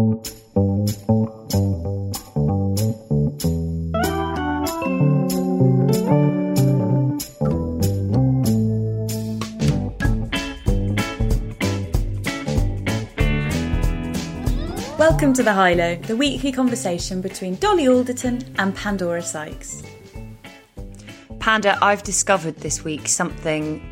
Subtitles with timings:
[0.00, 0.22] Welcome
[15.34, 19.82] to The High Low, the weekly conversation between Dolly Alderton and Pandora Sykes.
[21.40, 23.82] Panda, I've discovered this week something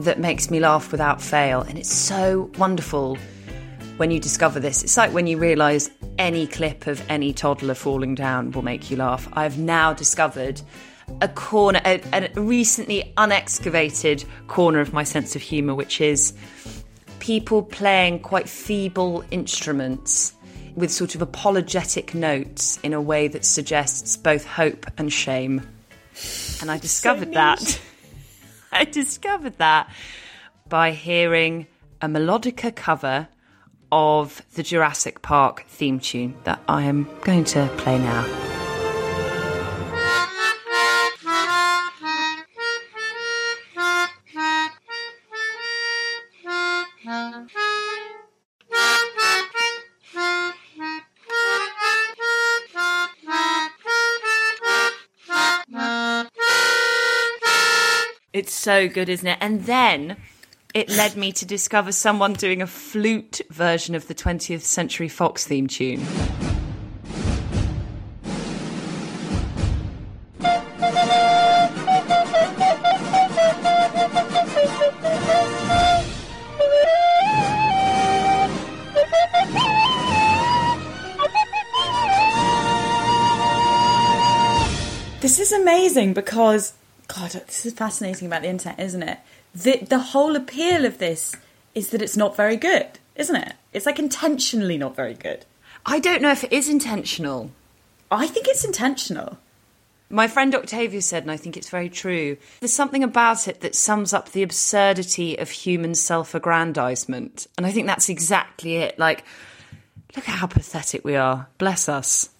[0.00, 3.16] that makes me laugh without fail, and it's so wonderful
[3.96, 4.82] when you discover this.
[4.82, 8.96] It's like when you realise any clip of any toddler falling down will make you
[8.96, 9.28] laugh.
[9.32, 10.60] I've now discovered
[11.20, 16.32] a corner, a, a recently unexcavated corner of my sense of humour, which is
[17.20, 20.34] people playing quite feeble instruments
[20.74, 25.66] with sort of apologetic notes in a way that suggests both hope and shame.
[26.60, 27.80] And I discovered that.
[28.72, 29.88] I discovered that
[30.68, 31.68] by hearing
[32.02, 33.28] a melodica cover
[33.94, 38.26] of the Jurassic Park theme tune that I am going to play now.
[58.32, 59.38] It's so good, isn't it?
[59.40, 60.16] And then
[60.74, 65.46] it led me to discover someone doing a flute version of the 20th Century Fox
[65.46, 66.04] theme tune.
[85.20, 86.74] This is amazing because,
[87.08, 89.18] God, this is fascinating about the internet, isn't it?
[89.54, 91.36] The, the whole appeal of this
[91.74, 93.52] is that it's not very good, isn't it?
[93.72, 95.44] It's like intentionally not very good.
[95.86, 97.50] I don't know if it is intentional.
[98.10, 99.38] I think it's intentional.
[100.10, 103.74] My friend Octavia said, and I think it's very true, there's something about it that
[103.74, 107.46] sums up the absurdity of human self aggrandizement.
[107.56, 108.98] And I think that's exactly it.
[108.98, 109.24] Like,
[110.14, 111.48] look at how pathetic we are.
[111.58, 112.30] Bless us.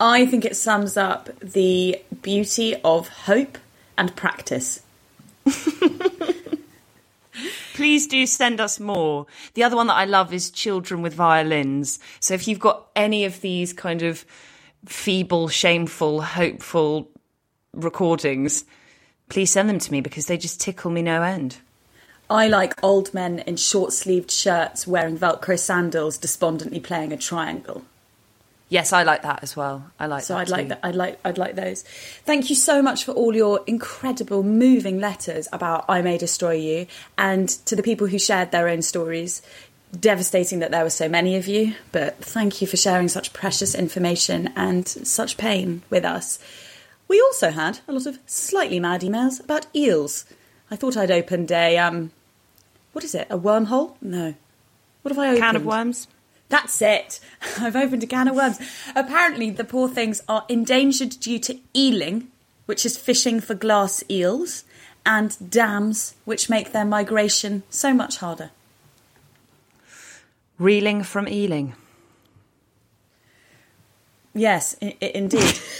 [0.00, 3.58] I think it sums up the beauty of hope
[3.98, 4.80] and practice.
[7.74, 9.26] Please do send us more.
[9.54, 12.00] The other one that I love is children with violins.
[12.18, 14.24] So if you've got any of these kind of
[14.84, 17.08] feeble, shameful, hopeful
[17.72, 18.64] recordings,
[19.28, 21.58] please send them to me because they just tickle me no end.
[22.30, 27.84] I like old men in short sleeved shirts wearing Velcro sandals, despondently playing a triangle.
[28.70, 29.90] Yes, I like that as well.
[29.98, 30.40] I like So that.
[30.40, 30.80] I'd like that.
[30.82, 31.18] I'd like.
[31.24, 31.82] I'd like those.
[32.24, 36.86] Thank you so much for all your incredible, moving letters about "I May Destroy You,"
[37.16, 39.42] and to the people who shared their own stories.
[39.98, 43.74] Devastating that there were so many of you, but thank you for sharing such precious
[43.74, 46.38] information and such pain with us.
[47.08, 50.26] We also had a lot of slightly mad emails about eels.
[50.70, 52.10] I thought I'd opened a um,
[52.92, 53.28] what is it?
[53.30, 53.94] A wormhole?
[54.02, 54.34] No.
[55.00, 55.42] What have I opened?
[55.42, 56.06] Can of worms.
[56.48, 57.20] That's it.
[57.58, 58.58] I've opened a can of worms.
[58.94, 62.26] Apparently, the poor things are endangered due to eeling,
[62.66, 64.64] which is fishing for glass eels,
[65.04, 68.50] and dams, which make their migration so much harder.
[70.58, 71.72] Reeling from eeling.
[74.34, 75.58] Yes, I- I- indeed.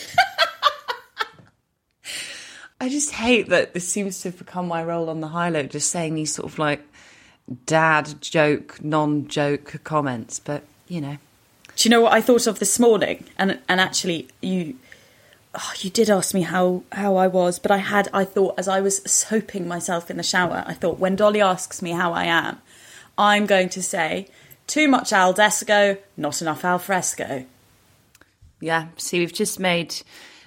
[2.81, 5.65] I just hate that this seems to have become my role on the high low,
[5.65, 6.81] just saying these sort of like
[7.67, 10.39] dad joke, non joke comments.
[10.39, 11.19] But, you know.
[11.77, 13.25] Do you know what I thought of this morning?
[13.39, 14.77] And and actually, you
[15.55, 18.69] oh, you did ask me how how I was, but I had I thought as
[18.69, 22.25] I was soaping myself in the shower, I thought when Dolly asks me how I
[22.25, 22.59] am,
[23.17, 24.29] I'm going to say
[24.67, 27.45] too much al desco, not enough al fresco.
[28.61, 29.95] Yeah, see, we've just made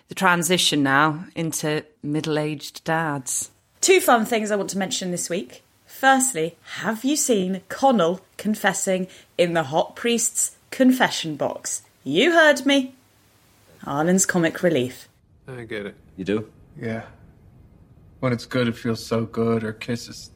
[0.09, 3.51] the transition now into middle aged dads.
[3.79, 5.63] Two fun things I want to mention this week.
[6.01, 9.07] Firstly, have you seen Connell confessing
[9.37, 11.83] in the Hot Priest's confession box?
[12.03, 12.95] You heard me.
[13.85, 15.07] Arlen's comic relief.
[15.47, 15.95] I get it.
[16.17, 16.51] You do?
[16.75, 17.03] Yeah.
[18.19, 19.63] When it's good, it feels so good.
[19.63, 20.31] Or kisses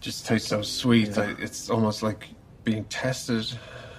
[0.00, 1.16] just taste so sweet.
[1.16, 2.28] Like, it's almost like
[2.62, 3.58] being tested.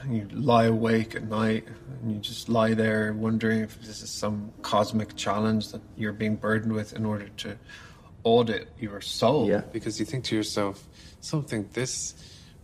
[0.10, 1.68] You lie awake at night
[2.02, 6.38] and you just lie there wondering if this is some cosmic challenge that you're being
[6.38, 7.58] burdened with in order to
[8.26, 9.48] audit your soul.
[9.48, 9.62] Yeah.
[9.72, 10.84] because you think to yourself,
[11.22, 12.14] something this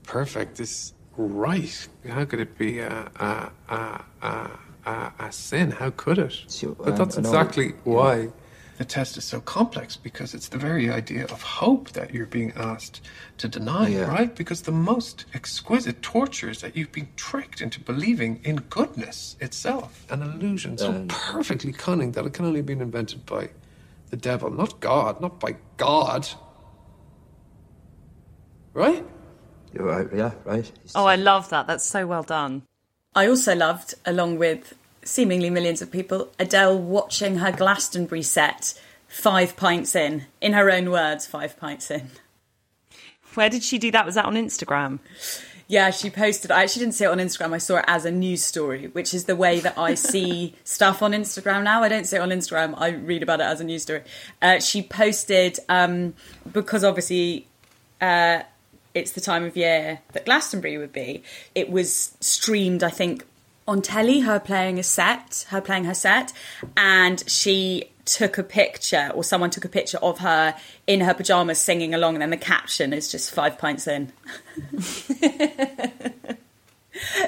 [0.04, 4.50] perfect, this right, how could it be a, a, a, a,
[4.86, 5.72] a, a sin?
[5.72, 6.36] How could it?
[6.48, 8.30] So, but um, that's I know- exactly why
[8.78, 12.52] the test is so complex because it's the very idea of hope that you're being
[12.56, 13.00] asked
[13.38, 14.06] to deny, Yeah.
[14.10, 14.36] right?
[14.36, 20.04] Because the most exquisite torture is that you've been tricked into believing in goodness itself.
[20.10, 23.50] An illusion so perfectly cunning that it can only have been invented by
[24.12, 26.28] the devil, not God, not by God.
[28.74, 29.04] Right?
[29.74, 30.72] You're right, yeah, right.
[30.94, 31.66] Oh, I love that.
[31.66, 32.64] That's so well done.
[33.16, 34.74] I also loved, along with
[35.04, 40.26] seemingly millions of people, Adele watching her Glastonbury set five pints in.
[40.40, 42.10] In her own words, five pints in.
[43.34, 44.06] Where did she do that?
[44.06, 45.00] Was that on Instagram?
[45.72, 46.52] Yeah, she posted.
[46.52, 47.54] I actually didn't see it on Instagram.
[47.54, 51.02] I saw it as a news story, which is the way that I see stuff
[51.02, 51.82] on Instagram now.
[51.82, 52.74] I don't see it on Instagram.
[52.76, 54.02] I read about it as a news story.
[54.42, 56.14] Uh, she posted um,
[56.52, 57.48] because obviously
[58.02, 58.42] uh,
[58.94, 61.24] it's the time of year that Glastonbury would be.
[61.56, 63.26] It was streamed, I think,
[63.66, 64.20] on telly.
[64.20, 66.34] Her playing a set, her playing her set,
[66.76, 70.56] and she took a picture, or someone took a picture of her
[70.88, 74.12] in her pajamas singing along, and then the caption is just five pints in.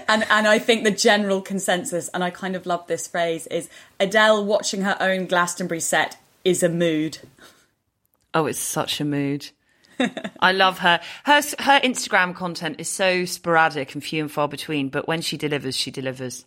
[0.08, 3.70] and and I think the general consensus, and I kind of love this phrase, is
[4.00, 7.20] Adele watching her own Glastonbury set is a mood.
[8.34, 9.50] Oh, it's such a mood.
[10.40, 11.00] I love her.
[11.24, 15.38] Her her Instagram content is so sporadic and few and far between, but when she
[15.38, 16.46] delivers, she delivers.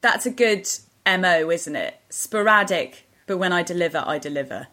[0.00, 0.68] That's a good
[1.06, 1.98] mo, isn't it?
[2.10, 4.68] Sporadic, but when I deliver, I deliver.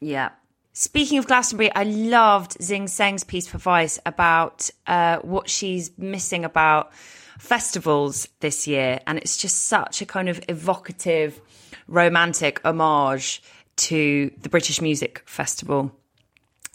[0.00, 0.30] Yeah.
[0.72, 6.44] Speaking of Glastonbury, I loved Zing Tseng's piece for Vice about uh, what she's missing
[6.44, 6.92] about
[7.38, 9.00] festivals this year.
[9.06, 11.40] And it's just such a kind of evocative,
[11.88, 13.42] romantic homage
[13.76, 15.92] to the British Music Festival.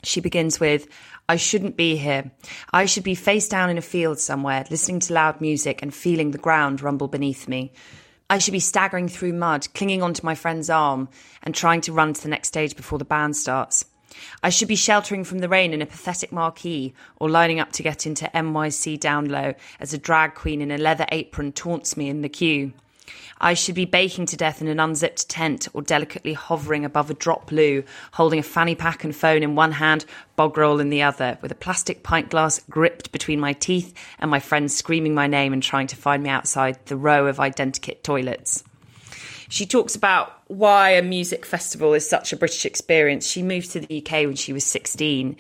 [0.04, 0.88] She begins with,
[1.30, 2.32] I shouldn't be here.
[2.74, 6.32] I should be face down in a field somewhere, listening to loud music and feeling
[6.32, 7.72] the ground rumble beneath me.
[8.32, 11.10] I should be staggering through mud, clinging onto my friend's arm,
[11.44, 13.84] and trying to run to the next stage before the band starts.
[14.42, 17.84] I should be sheltering from the rain in a pathetic marquee, or lining up to
[17.84, 22.22] get into NYC Downlow as a drag queen in a leather apron taunts me in
[22.22, 22.72] the queue.
[23.40, 27.16] I should be baking to death in an unzipped tent or delicately hovering above a
[27.16, 30.06] drop loo, holding a fanny pack and phone in one hand,
[30.36, 34.30] bog roll in the other, with a plastic pint glass gripped between my teeth and
[34.30, 38.04] my friends screaming my name and trying to find me outside the row of identikit
[38.04, 38.64] toilets.
[39.52, 43.28] She talks about why a music festival is such a British experience.
[43.28, 45.36] She moved to the UK when she was 16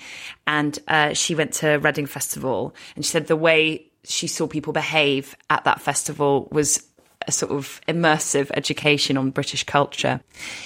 [0.45, 2.75] and uh, she went to Reading Festival.
[2.97, 6.90] And she said the way she saw people behave at that festival was
[7.27, 10.21] a sort of immersive education on British culture.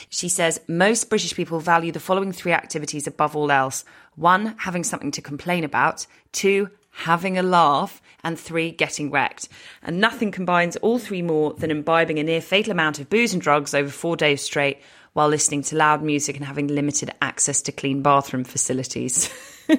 [0.09, 3.85] She says most British people value the following three activities above all else
[4.15, 9.49] one, having something to complain about, two, having a laugh, and three, getting wrecked.
[9.83, 13.41] And nothing combines all three more than imbibing a near fatal amount of booze and
[13.41, 14.79] drugs over four days straight
[15.13, 19.29] while listening to loud music and having limited access to clean bathroom facilities.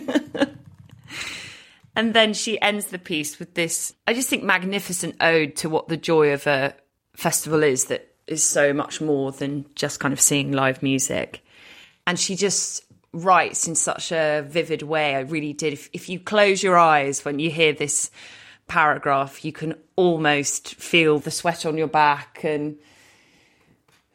[1.96, 5.88] And then she ends the piece with this, I just think, magnificent ode to what
[5.88, 6.74] the joy of a
[7.14, 11.42] festival is that is so much more than just kind of seeing live music.
[12.06, 15.16] And she just writes in such a vivid way.
[15.16, 15.72] I really did.
[15.72, 18.10] If, if you close your eyes when you hear this
[18.68, 22.76] paragraph, you can almost feel the sweat on your back and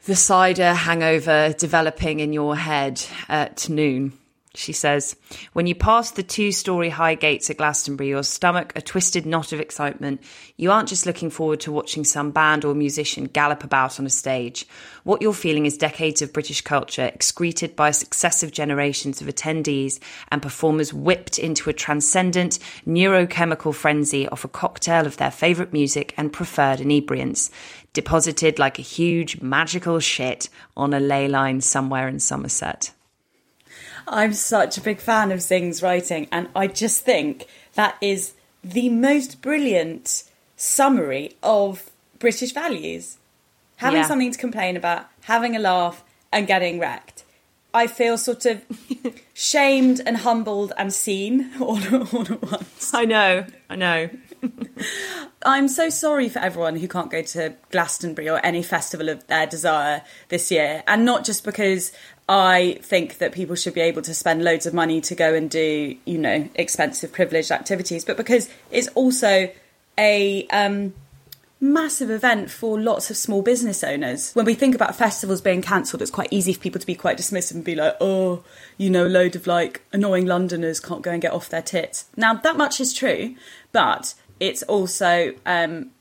[0.05, 4.13] the cider hangover developing in your head at noon.
[4.53, 5.15] She says,
[5.53, 9.53] When you pass the two story high gates at Glastonbury, your stomach a twisted knot
[9.53, 10.21] of excitement,
[10.57, 14.09] you aren't just looking forward to watching some band or musician gallop about on a
[14.09, 14.67] stage.
[15.05, 19.99] What you're feeling is decades of British culture excreted by successive generations of attendees
[20.33, 26.13] and performers whipped into a transcendent neurochemical frenzy off a cocktail of their favourite music
[26.17, 27.51] and preferred inebriants,
[27.93, 32.91] deposited like a huge magical shit on a ley line somewhere in Somerset.
[34.07, 38.89] I'm such a big fan of Zing's writing, and I just think that is the
[38.89, 40.23] most brilliant
[40.55, 41.89] summary of
[42.19, 43.17] British values.
[43.77, 44.07] Having Yeah.
[44.07, 47.23] something to complain about, having a laugh, and getting wrecked.
[47.73, 48.61] I feel sort of
[49.33, 51.79] shamed and humbled and seen all,
[52.13, 52.93] all at once.
[52.93, 54.09] I know, I know.
[55.43, 59.45] I'm so sorry for everyone who can't go to Glastonbury or any festival of their
[59.47, 60.83] desire this year.
[60.87, 61.91] And not just because
[62.33, 65.49] I think that people should be able to spend loads of money to go and
[65.49, 69.51] do, you know, expensive privileged activities, but because it's also
[69.97, 70.93] a um,
[71.59, 74.31] massive event for lots of small business owners.
[74.31, 77.17] When we think about festivals being cancelled, it's quite easy for people to be quite
[77.17, 78.45] dismissive and be like, oh,
[78.77, 82.05] you know, a load of like annoying Londoners can't go and get off their tits.
[82.15, 83.35] Now, that much is true,
[83.73, 85.91] but it's also um,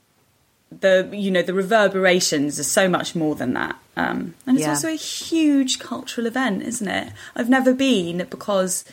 [0.71, 3.75] the you know the reverberations are so much more than that.
[4.09, 4.69] Um, and it's Yeah.
[4.71, 7.11] also a huge cultural event, isn't it?
[7.35, 8.83] I've never been because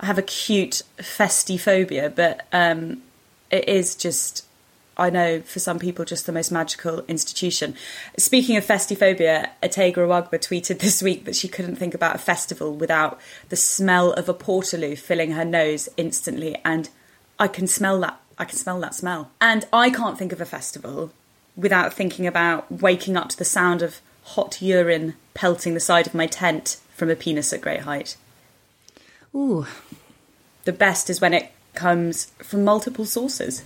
[0.00, 3.02] I have acute festiphobia, but um,
[3.50, 4.44] it is just.
[4.96, 7.74] I know for some people, just the most magical institution.
[8.16, 12.72] Speaking of festiphobia, Otegha Uwagba tweeted this week that she couldn't think about a festival
[12.72, 13.18] without
[13.48, 16.90] the smell of a portaloo filling her nose instantly, and
[17.40, 18.20] I can smell that.
[18.38, 21.10] I can smell that smell, and I can't think of a festival
[21.56, 26.14] without thinking about waking up to the sound of hot urine pelting the side of
[26.14, 28.16] my tent from a penis at great height.
[29.34, 29.66] Ooh.
[30.64, 33.62] The best is when it comes from multiple sources.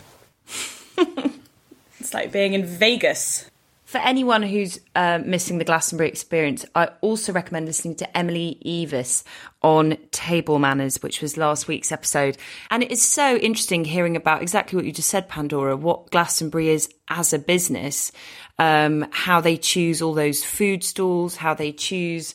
[0.99, 3.49] it's like being in Vegas.
[3.89, 9.25] For anyone who's uh, missing the Glastonbury experience, I also recommend listening to Emily Eavis
[9.63, 12.37] on Table Manners, which was last week's episode.
[12.71, 16.69] And it is so interesting hearing about exactly what you just said, Pandora, what Glastonbury
[16.69, 18.13] is as a business,
[18.59, 22.35] um, how they choose all those food stalls, how they choose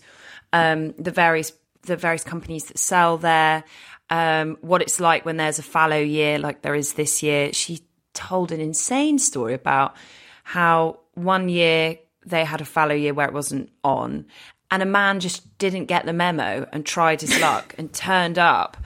[0.53, 3.63] um, the various the various companies that sell there,
[4.09, 7.53] um, what it's like when there's a fallow year like there is this year.
[7.53, 7.81] She
[8.15, 9.95] told an insane story about
[10.43, 14.25] how one year they had a fallow year where it wasn't on,
[14.71, 18.77] and a man just didn't get the memo and tried his luck and turned up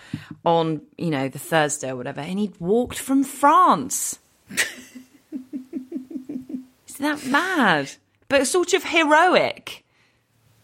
[0.46, 4.20] on you know the Thursday or whatever, and he'd walked from France.
[6.88, 7.92] Isn't that mad?
[8.30, 9.84] But sort of heroic.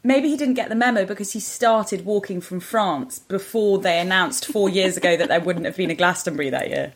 [0.05, 4.46] Maybe he didn't get the memo because he started walking from France before they announced
[4.46, 6.93] four years ago that there wouldn't have been a Glastonbury that year.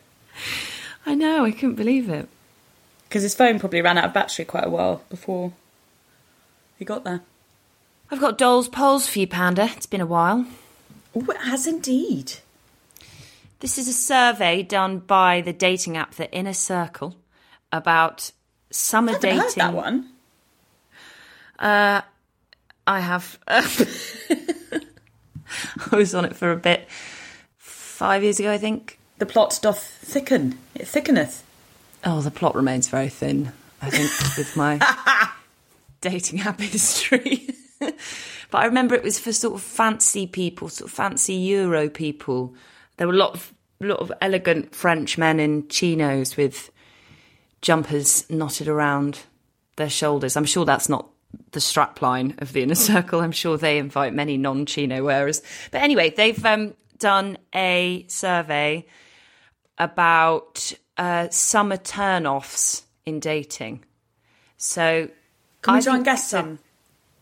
[1.06, 2.28] I know, I couldn't believe it.
[3.08, 5.52] Because his phone probably ran out of battery quite a while before
[6.78, 7.22] he got there.
[8.10, 9.70] I've got dolls polls for you, Panda.
[9.76, 10.46] It's been a while.
[11.14, 12.34] Oh, it has indeed.
[13.60, 17.16] This is a survey done by the dating app The Inner Circle
[17.72, 18.30] about
[18.70, 19.38] summer I dating.
[19.40, 20.10] heard that one.
[21.58, 22.02] Uh,
[22.86, 23.38] I have.
[23.48, 23.60] I
[25.96, 26.88] was on it for a bit
[27.58, 28.98] five years ago, I think.
[29.18, 30.56] The plot doth thicken.
[30.74, 31.42] It thickeneth.
[32.04, 33.52] Oh, the plot remains very thin,
[33.82, 34.80] I think, with my
[36.00, 37.48] dating app history.
[37.80, 37.94] but
[38.52, 42.54] I remember it was for sort of fancy people, sort of fancy Euro people.
[42.96, 46.70] There were a lot of, lot of elegant French men in chinos with
[47.62, 49.20] jumpers knotted around
[49.76, 50.36] their shoulders.
[50.36, 51.08] I'm sure that's not
[51.52, 53.20] the strapline of the inner circle.
[53.20, 55.42] I'm sure they invite many non chino wearers.
[55.70, 58.86] But anyway, they've um, done a survey
[59.78, 63.84] about uh, summer turn-offs in dating.
[64.56, 65.08] So
[65.62, 66.58] Can we I try and guess some?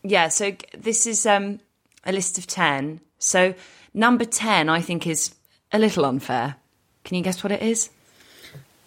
[0.03, 1.59] Yeah, so this is um,
[2.05, 2.99] a list of 10.
[3.19, 3.53] So
[3.93, 5.33] number 10, I think, is
[5.71, 6.55] a little unfair.
[7.03, 7.89] Can you guess what it is?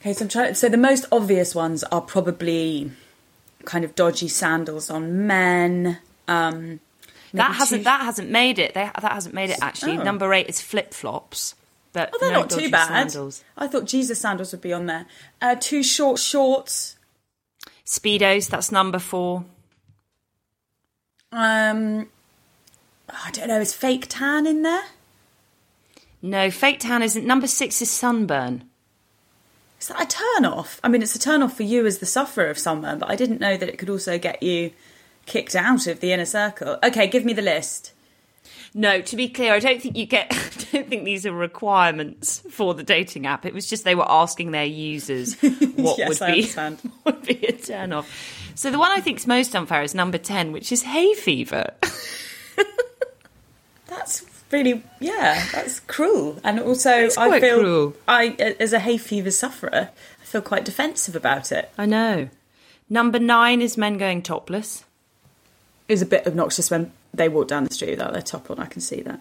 [0.00, 0.55] Okay, so I'm trying.
[0.55, 2.91] So the most obvious ones are probably
[3.67, 5.99] kind of dodgy sandals on men.
[6.27, 6.81] Um,
[7.35, 8.75] That hasn't too- that hasn't made it.
[8.75, 9.99] They, that hasn't made it actually.
[9.99, 10.03] Oh.
[10.03, 11.55] Number eight is flip flops,
[11.92, 13.11] but Oh, they're no not too bad.
[13.11, 13.44] Sandals.
[13.56, 15.06] I thought Jesus sandals would be on there.
[15.40, 16.97] Uh, too short shorts.
[17.85, 19.44] Speedos, that's number four.
[21.32, 22.09] Um,
[23.09, 23.61] I don't know.
[23.61, 24.85] Is fake tan in there?
[26.23, 27.26] No, fake tan isn't.
[27.26, 28.64] Number six is sunburn.
[29.80, 30.78] Is that a turn off?
[30.85, 33.16] I mean, it's a turn off for you as the sufferer of sunburn, but I
[33.16, 34.73] didn't know that it could also get you
[35.25, 36.78] kicked out of the inner circle.
[36.85, 37.92] Okay, give me the list.
[38.73, 40.29] No, to be clear, I don't think you get.
[40.33, 43.45] I don't think these are requirements for the dating app.
[43.45, 46.79] It was just they were asking their users what Yes, would I be understand.
[47.05, 48.09] would be a turn off.
[48.55, 51.73] So the one I think is most unfair is number ten, which is hay fever.
[53.87, 56.39] That's really, yeah, that's cruel.
[56.45, 57.95] And also, I quite feel, cruel.
[58.07, 58.29] I,
[58.61, 61.71] as a hay fever sufferer, I feel quite defensive about it.
[61.77, 62.29] I know.
[62.89, 64.85] Number nine is men going topless.
[65.89, 68.59] Is a bit obnoxious when they walk down the street without their top on.
[68.59, 69.21] I can see that.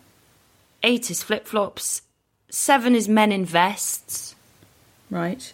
[0.83, 2.01] Eight is flip flops.
[2.49, 4.35] Seven is men in vests.
[5.09, 5.53] Right.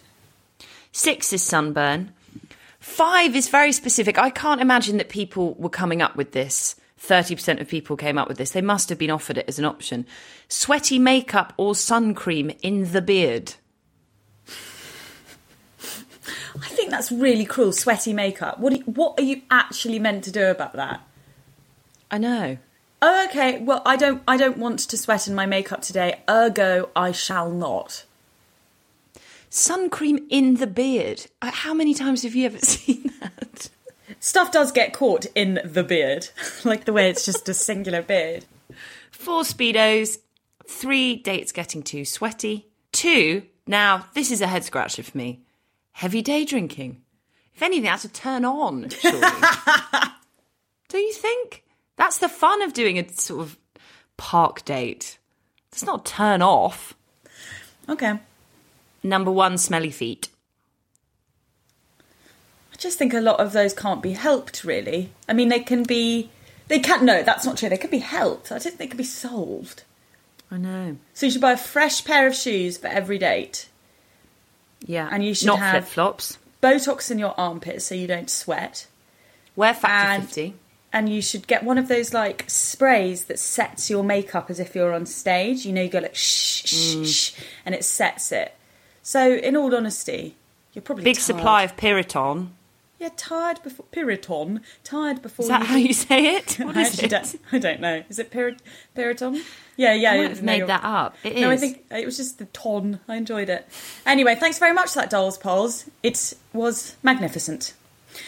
[0.92, 2.14] Six is sunburn.
[2.80, 4.18] Five is very specific.
[4.18, 6.76] I can't imagine that people were coming up with this.
[7.02, 8.52] 30% of people came up with this.
[8.52, 10.06] They must have been offered it as an option.
[10.48, 13.56] Sweaty makeup or sun cream in the beard.
[16.62, 17.74] I think that's really cruel.
[17.74, 18.60] Sweaty makeup.
[18.60, 18.74] What?
[18.74, 21.02] You, what are you actually meant to do about that?
[22.12, 22.58] I know.
[23.02, 23.60] Oh, okay.
[23.62, 24.22] Well, I don't.
[24.28, 26.22] I don't want to sweat in my makeup today.
[26.30, 28.06] Ergo, I shall not.
[29.50, 31.28] Sun cream in the beard.
[31.42, 33.70] Uh, How many times have you ever seen that?
[34.20, 36.30] Stuff does get caught in the beard,
[36.64, 38.46] like the way it's just a singular beard.
[39.12, 40.20] Four Speedos.
[40.68, 42.66] Three dates getting too sweaty.
[42.92, 45.42] Two, now this is a head scratcher for me.
[45.92, 47.02] Heavy day drinking.
[47.54, 49.22] If anything, that's a turn on, surely.
[50.90, 51.64] Do you think?
[51.98, 53.58] That's the fun of doing a sort of
[54.18, 55.18] park date.
[55.72, 56.94] It's not turn off.
[57.88, 58.20] Okay.
[59.04, 60.30] Number one, smelly feet.
[62.74, 65.12] I just think a lot of those can't be helped, really.
[65.30, 66.30] I mean, they can be.
[66.68, 67.04] They can't.
[67.04, 67.70] No, that's not true.
[67.70, 68.52] They can be helped.
[68.52, 69.84] I don't think they can be solved.
[70.52, 70.98] I know.
[71.14, 73.68] So you should buy a fresh pair of shoes for every date.
[74.86, 75.08] Yeah.
[75.12, 76.38] And you should Not have- flip flops.
[76.62, 78.88] Botox in your armpits so you don't sweat.
[79.56, 80.54] Wear factor And- 50.
[80.94, 84.76] And you should get one of those like sprays that sets your makeup as if
[84.76, 85.66] you're on stage.
[85.66, 87.06] You know, you go like shh, shh, Mm.
[87.06, 88.54] shh, and it sets it.
[89.04, 90.36] So, in all honesty,
[90.74, 91.24] you're probably Big tired.
[91.24, 92.50] supply of Piriton.
[92.98, 94.62] Yeah, tired before Piriton.
[94.86, 95.44] Tired before.
[95.44, 96.58] Is that you how you say it?
[96.64, 97.10] What is it?
[97.10, 98.04] don't, I don't know.
[98.10, 98.56] Is it Pir-
[98.96, 99.44] Piriton?
[99.76, 100.12] Yeah, yeah.
[100.14, 101.18] I have no, made that up.
[101.22, 103.02] It No, I think it was just the ton.
[103.10, 103.68] I enjoyed it.
[104.06, 105.90] Anyway, thanks very much for that Dolls Polls.
[106.04, 107.74] It was magnificent.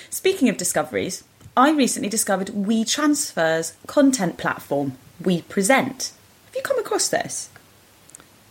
[0.10, 1.24] Speaking of discoveries,
[1.58, 6.12] I recently discovered WeTransfer's content platform, We Present.
[6.46, 7.50] Have you come across this?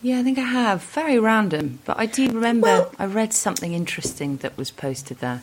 [0.02, 0.82] Yeah, I think I have.
[0.82, 5.42] Very random, but I do remember Well- I read something interesting that was posted there.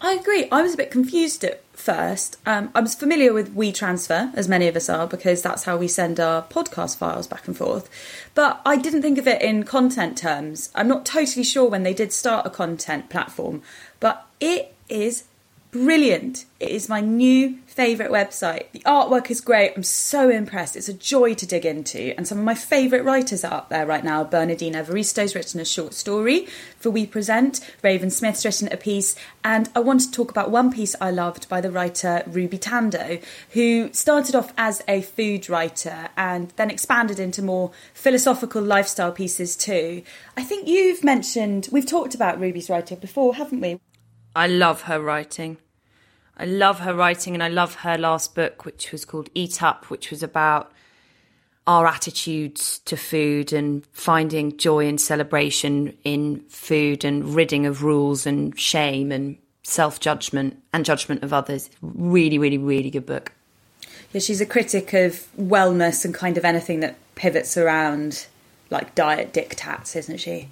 [0.00, 0.48] I agree.
[0.50, 2.38] I was a bit confused at first.
[2.44, 5.86] Um, I was familiar with WeTransfer, as many of us are, because that's how we
[5.86, 7.88] send our podcast files back and forth.
[8.34, 10.70] But I didn't think of it in content terms.
[10.74, 13.62] I'm not totally sure when they did start a content platform,
[14.00, 15.22] but it is
[15.70, 16.44] brilliant.
[16.58, 18.70] It is my new favourite website.
[18.72, 19.72] The artwork is great.
[19.74, 20.76] I'm so impressed.
[20.76, 22.14] It's a joy to dig into.
[22.16, 24.24] And some of my favourite writers are up there right now.
[24.24, 26.46] Bernardine Evaristo's written a short story
[26.78, 27.60] for We Present.
[27.82, 29.16] Raven Smith's written a piece.
[29.42, 33.22] And I want to talk about one piece I loved by the writer Ruby Tandoh,
[33.52, 39.56] who started off as a food writer and then expanded into more philosophical lifestyle pieces
[39.56, 40.02] too.
[40.36, 43.80] I think you've mentioned, we've talked about Ruby's writing before, haven't we?
[44.40, 45.58] I love her writing.
[46.34, 49.90] I love her writing, and I love her last book, which was called Eat Up,
[49.90, 50.72] which was about
[51.66, 58.24] our attitudes to food and finding joy and celebration in food and ridding of rules
[58.24, 61.68] and shame and self judgment and judgment of others.
[61.82, 63.32] Really, really, really good book.
[64.14, 68.26] Yeah, she's a critic of wellness and kind of anything that pivots around
[68.70, 70.48] like diet diktats, isn't she?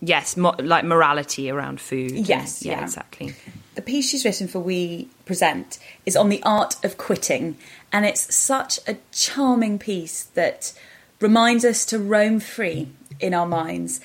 [0.00, 2.12] Yes, mo- like morality around food.
[2.12, 2.84] and- Yes, yeah, yeah.
[2.84, 3.34] exactly.
[3.74, 7.56] The piece she's written for We Present is on the art of quitting,
[7.92, 10.72] and it's such a charming piece that
[11.20, 12.88] reminds us to roam free
[13.20, 14.00] in our minds.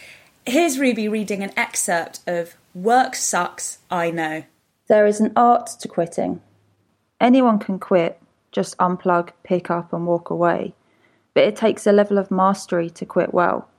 [0.46, 4.44] Here's Ruby reading an excerpt of Work Sucks, I Know.
[4.88, 6.42] There is an art to quitting.
[7.22, 8.20] Anyone can quit,
[8.52, 10.74] just unplug, pick up, and walk away.
[11.34, 13.70] But it takes a level of mastery to quit well.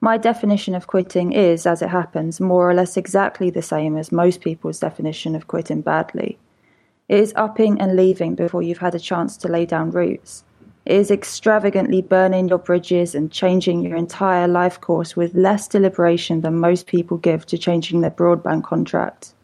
[0.00, 4.12] My definition of quitting is, as it happens, more or less exactly the same as
[4.12, 6.38] most people's definition of quitting badly.
[7.08, 10.44] It is upping and leaving before you've had a chance to lay down roots.
[10.86, 16.42] It is extravagantly burning your bridges and changing your entire life course with less deliberation
[16.42, 19.34] than most people give to changing their broadband contract.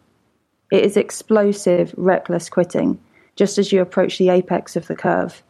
[0.71, 3.01] It is explosive, reckless quitting,
[3.35, 5.43] just as you approach the apex of the curve.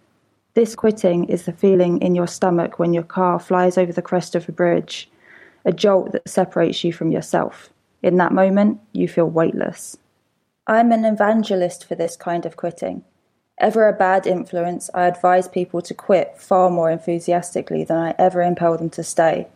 [0.55, 4.37] This quitting is the feeling in your stomach when your car flies over the crest
[4.37, 5.11] of a bridge,
[5.65, 7.71] a jolt that separates you from yourself.
[8.05, 9.97] In that moment, you feel weightless.
[10.69, 13.03] I'm an evangelist for this kind of quitting.
[13.59, 18.41] Ever a bad influence, I advise people to quit far more enthusiastically than I ever
[18.41, 19.49] impel them to stay.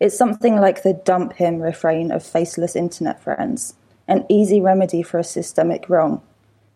[0.00, 3.74] It's something like the dump him refrain of faceless internet friends,
[4.08, 6.22] an easy remedy for a systemic wrong,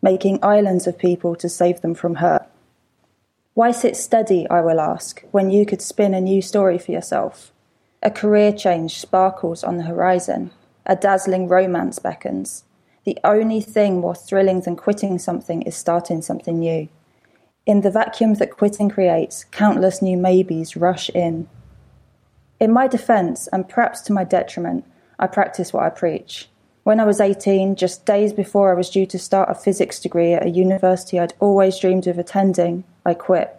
[0.00, 2.48] making islands of people to save them from hurt.
[3.58, 7.50] Why sit steady, I will ask, when you could spin a new story for yourself?
[8.04, 10.52] A career change sparkles on the horizon,
[10.86, 12.62] a dazzling romance beckons.
[13.02, 16.88] The only thing more thrilling than quitting something is starting something new.
[17.66, 21.48] In the vacuum that quitting creates, countless new maybes rush in.
[22.60, 24.84] In my defence, and perhaps to my detriment,
[25.18, 26.48] I practice what I preach.
[26.84, 30.34] When I was 18, just days before I was due to start a physics degree
[30.34, 33.58] at a university I'd always dreamed of attending, I quit.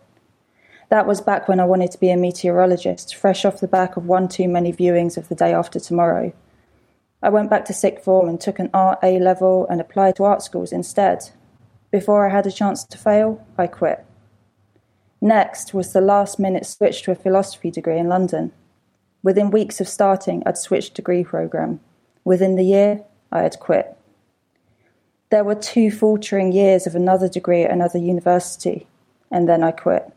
[0.89, 4.05] That was back when I wanted to be a meteorologist, fresh off the back of
[4.05, 6.31] one too many viewings of the day after tomorrow.
[7.23, 10.23] I went back to sixth form and took an art A level and applied to
[10.23, 11.31] art schools instead.
[11.91, 14.05] Before I had a chance to fail, I quit.
[15.19, 18.51] Next was the last minute switch to a philosophy degree in London.
[19.23, 21.79] Within weeks of starting, I'd switched degree programme.
[22.23, 23.97] Within the year, I had quit.
[25.29, 28.87] There were two faltering years of another degree at another university,
[29.31, 30.11] and then I quit.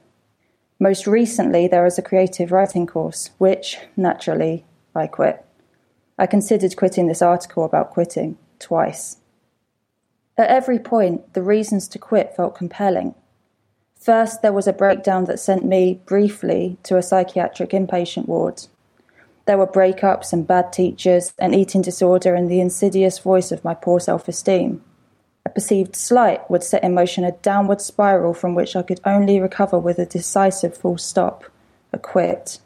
[0.79, 5.45] Most recently, there was a creative writing course, which, naturally, I quit.
[6.19, 9.19] I considered quitting this article about quitting twice.
[10.37, 13.15] At every point, the reasons to quit felt compelling.
[13.99, 18.67] First, there was a breakdown that sent me, briefly, to a psychiatric inpatient ward.
[19.45, 23.75] There were breakups and bad teachers, an eating disorder, and the insidious voice of my
[23.75, 24.83] poor self esteem.
[25.55, 29.79] Perceived slight would set in motion a downward spiral from which I could only recover
[29.79, 31.45] with a decisive full stop,
[31.93, 32.59] a quit.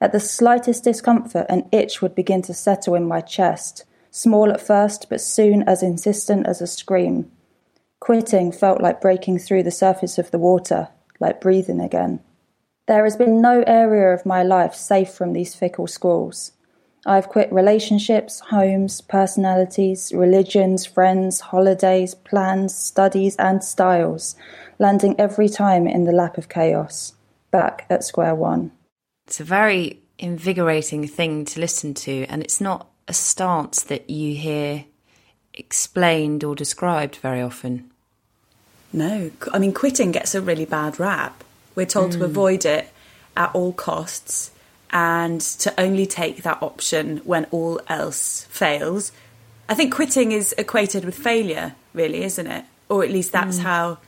[0.00, 4.60] At the slightest discomfort, an itch would begin to settle in my chest, small at
[4.60, 7.30] first, but soon as insistent as a scream.
[8.00, 10.88] Quitting felt like breaking through the surface of the water,
[11.20, 12.20] like breathing again.
[12.86, 16.52] There has been no area of my life safe from these fickle squalls.
[17.06, 24.36] I have quit relationships, homes, personalities, religions, friends, holidays, plans, studies, and styles,
[24.78, 27.14] landing every time in the lap of chaos,
[27.50, 28.72] back at square one.
[29.26, 34.34] It's a very invigorating thing to listen to, and it's not a stance that you
[34.34, 34.84] hear
[35.54, 37.90] explained or described very often.
[38.92, 41.44] No, I mean, quitting gets a really bad rap.
[41.74, 42.18] We're told mm.
[42.18, 42.92] to avoid it
[43.36, 44.50] at all costs
[44.90, 49.12] and to only take that option when all else fails.
[49.68, 52.64] I think quitting is equated with failure, really, isn't it?
[52.88, 53.62] Or at least that's mm.
[53.62, 53.98] how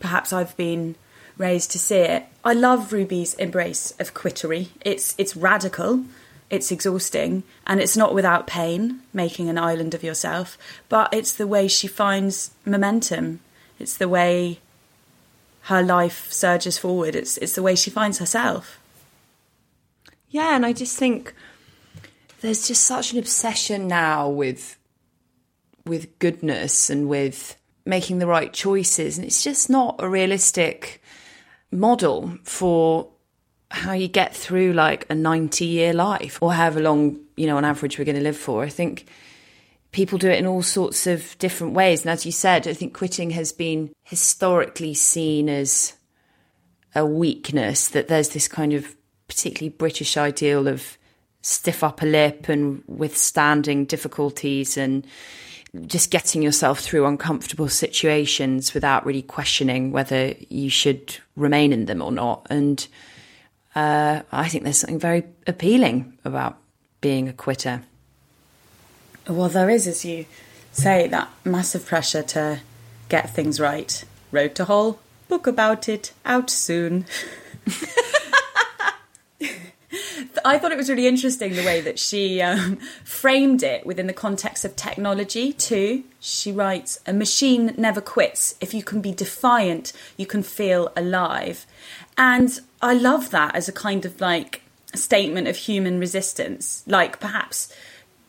[0.00, 0.94] perhaps I've been
[1.36, 2.24] raised to see it.
[2.44, 4.68] I love Ruby's embrace of quittery.
[4.80, 6.04] It's it's radical,
[6.50, 10.56] it's exhausting, and it's not without pain, making an island of yourself,
[10.88, 13.40] but it's the way she finds momentum.
[13.78, 14.60] It's the way
[15.62, 17.14] her life surges forward.
[17.14, 18.80] It's it's the way she finds herself.
[20.28, 21.34] Yeah, and I just think
[22.40, 24.76] there's just such an obsession now with
[25.86, 31.02] with goodness and with making the right choices and it's just not a realistic
[31.72, 33.08] model for
[33.70, 37.64] how you get through like a 90 year life or however long, you know, on
[37.64, 38.62] average we're going to live for.
[38.62, 39.06] I think
[39.92, 42.02] people do it in all sorts of different ways.
[42.02, 45.94] And as you said, I think quitting has been historically seen as
[46.94, 48.96] a weakness, that there's this kind of
[49.28, 50.98] particularly British ideal of
[51.42, 55.06] stiff upper lip and withstanding difficulties and
[55.86, 62.02] just getting yourself through uncomfortable situations without really questioning whether you should remain in them
[62.02, 62.46] or not.
[62.50, 62.86] And
[63.74, 66.58] uh, I think there's something very appealing about
[67.00, 67.82] being a quitter.
[69.28, 70.24] Well, there is, as you
[70.72, 72.60] say, that massive pressure to
[73.08, 74.04] get things right.
[74.32, 77.04] Road to Hull, book about it, out soon.
[80.48, 84.14] I thought it was really interesting the way that she um, framed it within the
[84.14, 86.04] context of technology, too.
[86.20, 88.54] She writes, A machine never quits.
[88.58, 91.66] If you can be defiant, you can feel alive.
[92.16, 94.62] And I love that as a kind of like
[94.94, 96.82] statement of human resistance.
[96.86, 97.70] Like perhaps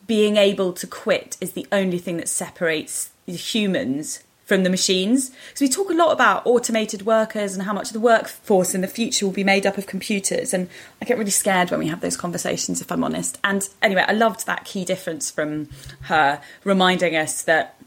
[0.06, 5.30] being able to quit is the only thing that separates humans from the machines.
[5.30, 8.80] Because we talk a lot about automated workers and how much of the workforce in
[8.80, 10.52] the future will be made up of computers.
[10.52, 10.68] And
[11.00, 13.38] I get really scared when we have those conversations, if I'm honest.
[13.44, 15.68] And anyway, I loved that key difference from
[16.00, 17.80] her reminding us that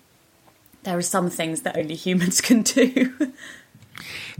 [0.83, 3.13] there are some things that only humans can do.
[3.17, 3.33] do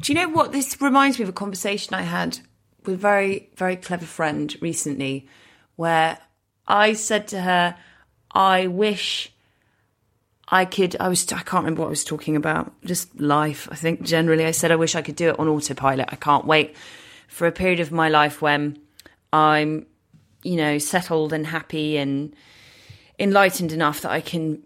[0.06, 0.54] you know what?
[0.54, 2.40] This reminds me of a conversation I had
[2.86, 5.28] with a very, very clever friend recently
[5.76, 6.20] where
[6.70, 7.76] I said to her,
[8.32, 9.33] I wish
[10.54, 13.68] I could, I was, I can't remember what I was talking about, just life.
[13.72, 16.10] I think generally I said, I wish I could do it on autopilot.
[16.12, 16.76] I can't wait
[17.28, 18.78] for a period of my life when
[19.34, 19.88] I'm,
[20.44, 22.36] you know, settled and happy and
[23.18, 24.62] enlightened enough that I can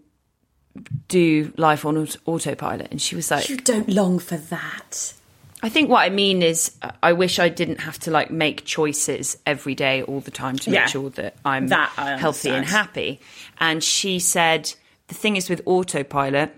[1.08, 2.88] do life on autopilot.
[2.90, 5.14] And she was like, You don't long for that.
[5.62, 9.38] I think what I mean is, I wish I didn't have to like make choices
[9.46, 11.88] every day, all the time to make yeah, sure that I'm that
[12.20, 13.20] healthy and happy.
[13.58, 14.74] And she said,
[15.08, 16.54] the thing is with autopilot,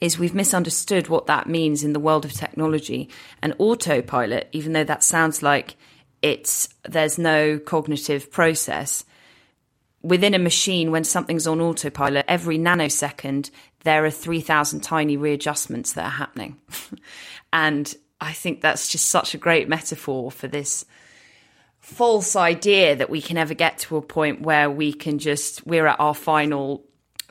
[0.00, 3.08] is we've misunderstood what that means in the world of technology.
[3.42, 5.76] And autopilot, even though that sounds like
[6.22, 9.04] it's there's no cognitive process
[10.02, 13.50] within a machine when something's on autopilot, every nanosecond
[13.84, 16.56] there are 3,000 tiny readjustments that are happening.
[17.52, 20.84] and I think that's just such a great metaphor for this
[21.78, 25.86] false idea that we can ever get to a point where we can just, we're
[25.86, 26.85] at our final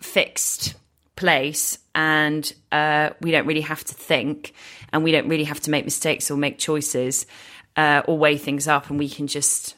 [0.06, 0.76] fixed
[1.16, 4.54] place and uh, we don't really have to think
[4.92, 7.26] and we don't really have to make mistakes or make choices
[7.76, 9.76] uh, or weigh things up and we can just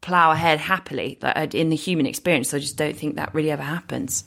[0.00, 1.18] plow ahead happily.
[1.22, 4.24] Like in the human experience, I just don't think that really ever happens.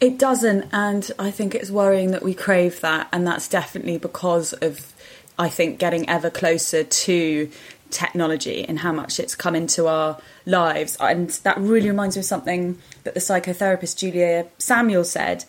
[0.00, 4.52] It doesn't, and I think it's worrying that we crave that, and that's definitely because
[4.54, 4.92] of,
[5.38, 7.50] I think, getting ever closer to
[7.90, 10.96] technology and how much it's come into our lives.
[10.98, 15.44] And that really reminds me of something that the psychotherapist Julia Samuel said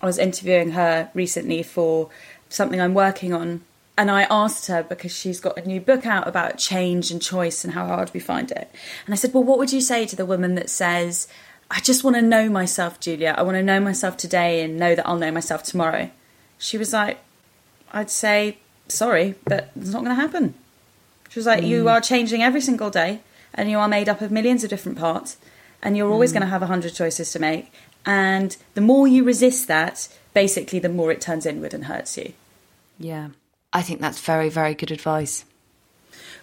[0.00, 2.10] I was interviewing her recently for
[2.48, 3.62] something I'm working on.
[3.96, 7.62] And I asked her because she's got a new book out about change and choice
[7.62, 8.70] and how hard we find it.
[9.06, 11.28] And I said, Well, what would you say to the woman that says,
[11.70, 13.34] I just want to know myself, Julia.
[13.36, 16.10] I want to know myself today and know that I'll know myself tomorrow?
[16.58, 17.18] She was like,
[17.92, 20.54] I'd say, Sorry, but it's not going to happen.
[21.28, 21.90] She was like, You mm.
[21.92, 23.20] are changing every single day
[23.54, 25.36] and you are made up of millions of different parts
[25.82, 26.34] and you're always mm.
[26.34, 27.72] going to have a hundred choices to make.
[28.04, 32.32] And the more you resist that, basically, the more it turns inward and hurts you.
[32.98, 33.28] Yeah.
[33.72, 35.44] I think that's very, very good advice.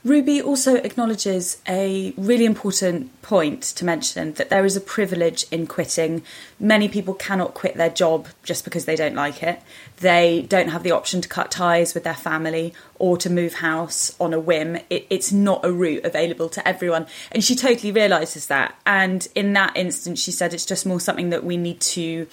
[0.06, 5.68] Ruby also acknowledges a really important point to mention that there is a privilege in
[5.68, 6.22] quitting.
[6.58, 9.62] Many people cannot quit their job just because they don't like it.
[9.98, 14.16] They don't have the option to cut ties with their family or to move house
[14.22, 14.78] on a whim.
[14.90, 17.06] It, it's not a route available to everyone.
[17.34, 18.76] And she totally realises that.
[18.86, 22.26] And in that instance, she said it's just more something that we need to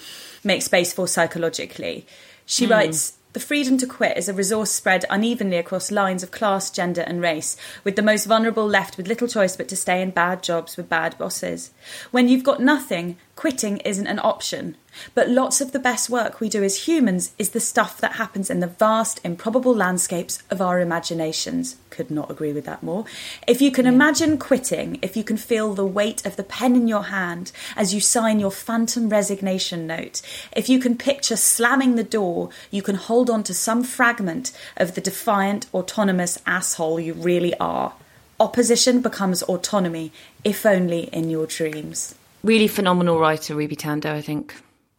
[0.45, 2.05] make space for psychologically.
[2.45, 2.71] She hmm.
[2.71, 7.01] writes, the freedom to quit is a resource spread unevenly across lines of class, gender,
[7.01, 10.41] and race, with the most vulnerable left with little choice but to stay in bad
[10.41, 11.69] jobs with bad bosses.
[12.09, 14.75] When you've got nothing, quitting isn't an option.
[15.13, 18.49] But lots of the best work we do as humans is the stuff that happens
[18.49, 21.77] in the vast, improbable landscapes of our imaginations.
[21.89, 23.05] Could not agree with that more.
[23.47, 26.87] If you can imagine quitting, if you can feel the weight of the pen in
[26.87, 30.21] your hand as you sign your phantom resignation note,
[30.55, 34.95] if you can picture slamming the door, you can hold on to some fragment of
[34.95, 37.93] the defiant, autonomous asshole you really are.
[38.39, 40.11] Opposition becomes autonomy,
[40.43, 42.13] if only in your dreams.
[42.43, 44.53] Really phenomenal writer, Ruby Tandoh, I think.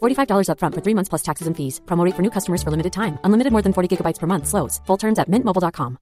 [0.00, 1.80] $45 upfront for three months plus taxes and fees.
[1.86, 3.18] Promo rate for new customers for limited time.
[3.24, 4.46] Unlimited more than 40 gigabytes per month.
[4.48, 4.80] Slows.
[4.86, 5.98] Full terms at mintmobile.com.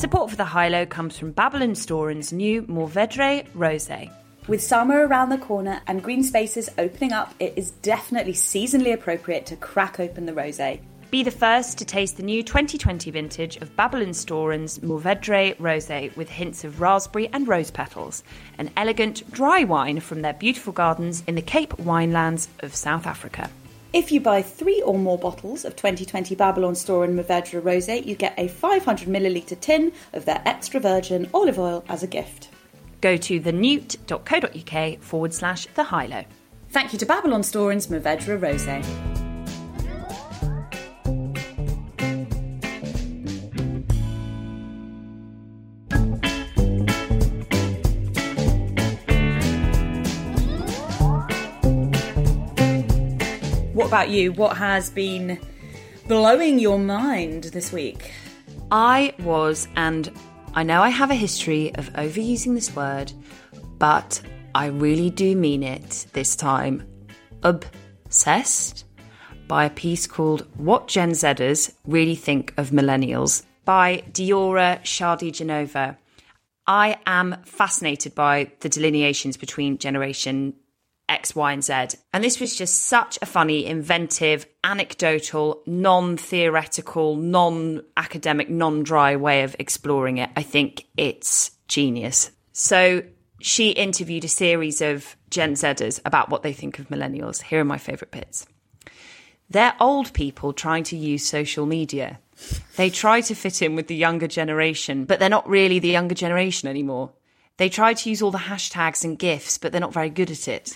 [0.00, 4.10] Support for the High Low comes from Babylonstoren's new Mourvedre Rosé.
[4.48, 9.44] With summer around the corner and green spaces opening up, it is definitely seasonally appropriate
[9.46, 10.80] to crack open the rosé.
[11.10, 16.62] Be the first to taste the new 2020 vintage of Babylonstoren's Mourvedre Rosé with hints
[16.62, 18.22] of raspberry and rose petals,
[18.58, 23.50] an elegant dry wine from their beautiful gardens in the Cape winelands of South Africa.
[23.92, 28.46] If you buy three or more bottles of 2020 Babylonstoren Mourvedre Rosé, you get a
[28.46, 32.50] 500 milliliter tin of their extra virgin olive oil as a gift.
[33.00, 36.22] Go to thenewt.co.uk forward slash the high low.
[36.68, 39.09] Thank you to Babylonstoren Mourvedre Rosé.
[53.90, 54.30] About you?
[54.30, 55.36] What has been
[56.06, 58.12] blowing your mind this week?
[58.70, 60.12] I was, and
[60.54, 63.12] I know I have a history of overusing this word,
[63.80, 64.22] but
[64.54, 66.86] I really do mean it this time.
[67.42, 68.84] Obsessed
[69.48, 75.96] by a piece called What Gen Zers Really Think of Millennials by Diyora Shadijanova.
[76.64, 80.54] I am fascinated by the delineations between generation
[81.10, 81.98] X, Y, and Z.
[82.14, 89.16] And this was just such a funny, inventive, anecdotal, non theoretical, non academic, non dry
[89.16, 90.30] way of exploring it.
[90.36, 92.30] I think it's genius.
[92.52, 93.02] So
[93.40, 97.42] she interviewed a series of Gen Zers about what they think of millennials.
[97.42, 98.46] Here are my favourite bits.
[99.48, 102.20] They're old people trying to use social media.
[102.76, 106.14] They try to fit in with the younger generation, but they're not really the younger
[106.14, 107.12] generation anymore.
[107.60, 110.48] They try to use all the hashtags and GIFs, but they're not very good at
[110.48, 110.72] it.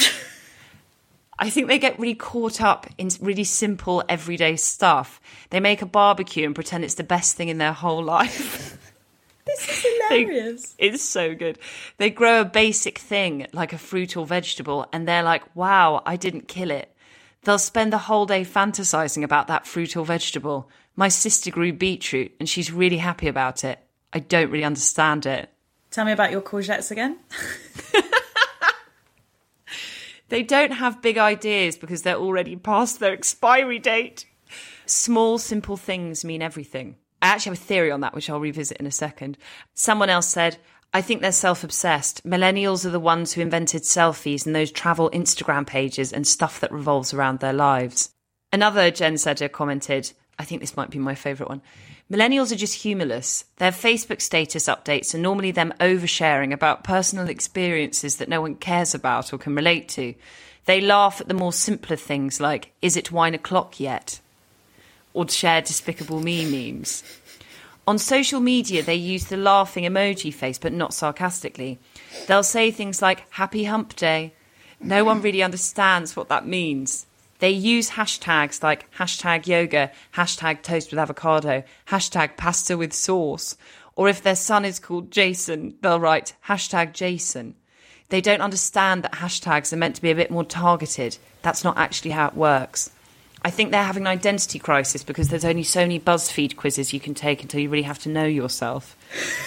[1.38, 5.18] I think they get really caught up in really simple, everyday stuff.
[5.48, 8.76] They make a barbecue and pretend it's the best thing in their whole life.
[9.46, 10.74] This is hilarious.
[10.76, 11.58] It's so good.
[11.96, 16.16] They grow a basic thing like a fruit or vegetable, and they're like, wow, I
[16.16, 16.94] didn't kill it.
[17.44, 20.68] They'll spend the whole day fantasizing about that fruit or vegetable.
[20.96, 23.78] My sister grew beetroot, and she's really happy about it.
[24.12, 25.48] I don't really understand it.
[25.94, 27.18] Tell me about your courgettes again.
[30.28, 34.26] They don't have big ideas because they're already past their expiry date.
[34.84, 36.96] Small, simple things mean everything.
[37.22, 39.38] I actually have a theory on that, which I'll revisit in a second.
[39.74, 40.56] Someone else said,
[40.92, 42.24] I think they're self obsessed.
[42.26, 46.72] Millennials are the ones who invented selfies and those travel Instagram pages and stuff that
[46.72, 48.10] revolves around their lives.
[48.52, 51.62] Another Gen Zedder commented, I think this might be my favourite one.
[52.10, 53.44] Millennials are just humorless.
[53.56, 58.94] Their Facebook status updates are normally them oversharing about personal experiences that no one cares
[58.94, 60.14] about or can relate to.
[60.66, 64.20] They laugh at the more simpler things like, is it wine o'clock yet?
[65.14, 67.02] Or share despicable me memes.
[67.86, 71.78] On social media, they use the laughing emoji face, but not sarcastically.
[72.26, 74.32] They'll say things like, Happy Hump Day.
[74.80, 77.06] No one really understands what that means.
[77.38, 83.56] They use hashtags like hashtag yoga, hashtag toast with avocado, hashtag pasta with sauce.
[83.96, 87.54] Or if their son is called Jason, they'll write hashtag Jason.
[88.08, 91.18] They don't understand that hashtags are meant to be a bit more targeted.
[91.42, 92.90] That's not actually how it works.
[93.46, 96.98] I think they're having an identity crisis because there's only so many BuzzFeed quizzes you
[96.98, 98.96] can take until you really have to know yourself.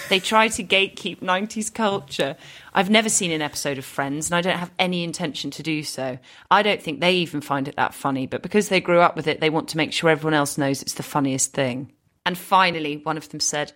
[0.10, 2.38] they try to gatekeep 90s culture.
[2.75, 5.81] I've never seen an episode of Friends and I don't have any intention to do
[5.81, 6.19] so.
[6.51, 9.25] I don't think they even find it that funny, but because they grew up with
[9.25, 11.91] it, they want to make sure everyone else knows it's the funniest thing.
[12.23, 13.73] And finally, one of them said,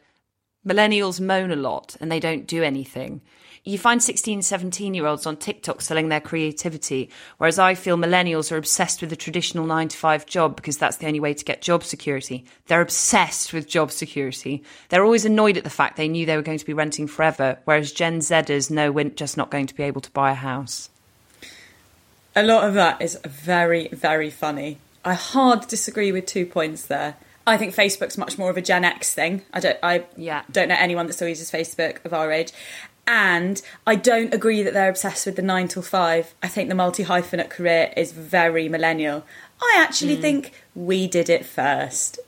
[0.67, 3.21] Millennials moan a lot and they don't do anything.
[3.63, 8.52] You find 16, 17 year olds on TikTok selling their creativity, whereas I feel millennials
[8.52, 11.45] are obsessed with the traditional nine to five job because that's the only way to
[11.45, 12.43] get job security.
[12.65, 14.63] They're obsessed with job security.
[14.89, 17.60] They're always annoyed at the fact they knew they were going to be renting forever,
[17.65, 20.89] whereas Gen Zers know we're just not going to be able to buy a house.
[22.36, 24.80] A lot of that is very, very funny.
[25.06, 27.15] I hard disagree with two points there.
[27.45, 29.41] I think Facebook's much more of a Gen X thing.
[29.52, 30.43] I don't, I Yeah.
[30.52, 32.52] don't know anyone that still uses Facebook of our age.
[33.07, 36.33] And I don't agree that they're obsessed with the nine till five.
[36.41, 39.23] I think the multi hyphenate career is very millennial.
[39.61, 40.21] I actually Hmm.
[40.21, 42.19] think we did it first.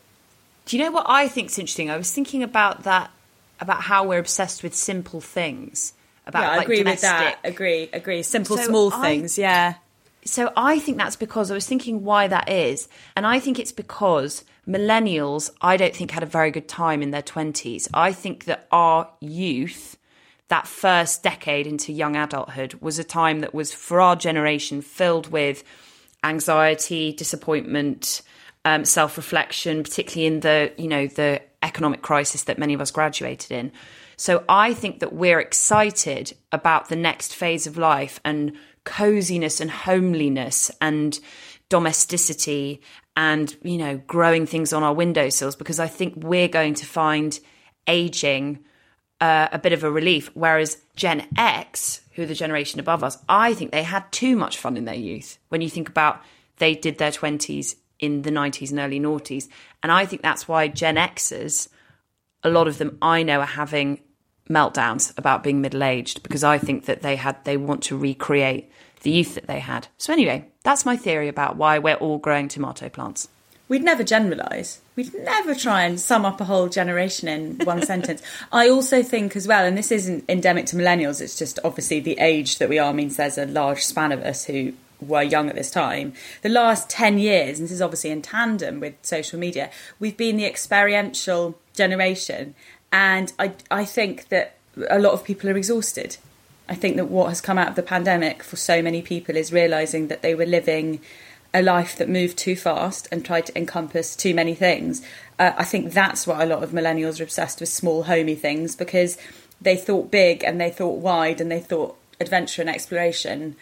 [0.66, 1.90] Do you know what I think's interesting?
[1.90, 3.12] I was thinking about that,
[3.60, 5.94] about how we're obsessed with simple things.
[6.26, 7.10] About yeah, I like agree domestic.
[7.10, 7.38] with that.
[7.44, 8.24] Agree, agree.
[8.24, 9.38] Simple, So small I- things.
[9.38, 9.76] Yeah.
[10.26, 12.88] So I think that's because I was thinking why that is.
[13.16, 17.12] And I think it's because millennials, I don't think had a very good time in
[17.12, 17.90] their 20s.
[17.94, 19.98] I think that our youth,
[20.50, 25.32] that first decade into young adulthood, was a time that was for our generation filled
[25.32, 25.64] with
[26.24, 28.22] anxiety, disappointment,
[28.66, 33.52] um, self-reflection, particularly in the, you know, the economic crisis that many of us graduated
[33.52, 33.72] in.
[34.16, 38.54] So I think that we're excited about the next phase of life and
[38.84, 41.20] coziness and homeliness and
[41.70, 42.82] domesticity
[43.16, 47.40] and, you know, growing things on our windowsills because I think we're going to find
[47.88, 48.60] aging
[49.24, 50.30] uh, a bit of a relief.
[50.34, 54.58] Whereas Gen X, who are the generation above us, I think they had too much
[54.58, 55.38] fun in their youth.
[55.48, 56.22] When you think about
[56.58, 59.48] they did their 20s in the 90s and early noughties.
[59.82, 61.70] And I think that's why Gen Xers,
[62.44, 64.02] a lot of them I know are having
[64.50, 68.70] meltdowns about being middle aged because I think that they had they want to recreate
[69.04, 69.88] the youth that they had.
[69.98, 73.30] So anyway, that's my theory about why we're all growing tomato plants.
[73.74, 74.82] We'd never generalise.
[74.96, 78.22] We'd never try and sum up a whole generation in one sentence.
[78.52, 82.20] I also think as well, and this isn't endemic to millennials, it's just obviously the
[82.20, 85.56] age that we are means there's a large span of us who were young at
[85.56, 86.14] this time.
[86.44, 90.38] The last 10 years, and this is obviously in tandem with social media, we've been
[90.38, 92.54] the experiential generation.
[92.92, 94.56] And I, I think that
[94.88, 96.18] a lot of people are exhausted.
[96.70, 99.52] I think that what has come out of the pandemic for so many people is
[99.52, 101.02] realizing that they were living
[101.54, 105.06] a life that moved too fast and tried to encompass too many things.
[105.38, 108.76] Uh, I think that's why a lot of millennials are obsessed with small, homey things
[108.76, 109.18] because
[109.62, 113.56] they thought big and they thought wide and they thought adventure and exploration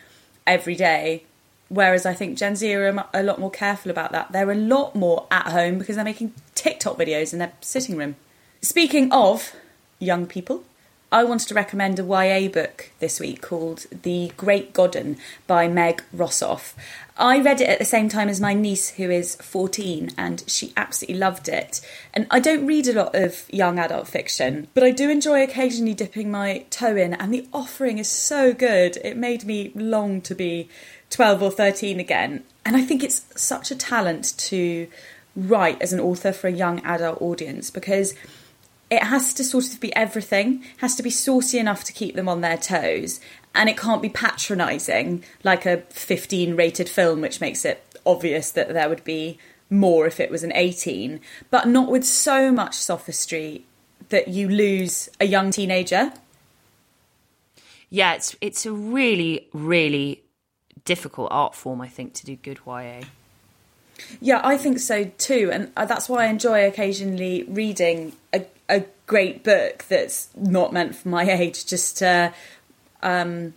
[0.47, 1.23] every day.
[1.69, 4.31] Whereas I think Gen Z are a lot more careful about that.
[4.31, 8.15] They're a lot more at home because they're making TikTok videos in their sitting room.
[8.61, 9.55] Speaking of
[9.99, 10.63] young people,
[11.13, 16.01] I wanted to recommend a YA book this week called The Great Godden by Meg
[16.15, 16.73] Rossoff.
[17.17, 20.71] I read it at the same time as my niece, who is 14, and she
[20.77, 21.81] absolutely loved it.
[22.13, 25.93] And I don't read a lot of young adult fiction, but I do enjoy occasionally
[25.93, 28.95] dipping my toe in, and the offering is so good.
[29.03, 30.69] It made me long to be
[31.09, 32.45] 12 or 13 again.
[32.65, 34.87] And I think it's such a talent to
[35.35, 38.13] write as an author for a young adult audience because
[38.91, 42.29] it has to sort of be everything has to be saucy enough to keep them
[42.29, 43.19] on their toes
[43.55, 48.73] and it can't be patronizing like a 15 rated film which makes it obvious that
[48.73, 49.39] there would be
[49.69, 51.19] more if it was an 18
[51.49, 53.63] but not with so much sophistry
[54.09, 56.11] that you lose a young teenager
[57.89, 60.23] Yeah, it's it's a really really
[60.85, 63.01] difficult art form I think to do good YA.
[64.19, 68.85] Yeah, I think so too, and uh, that's why I enjoy occasionally reading a, a
[69.05, 72.33] great book that's not meant for my age, just to
[73.03, 73.53] um,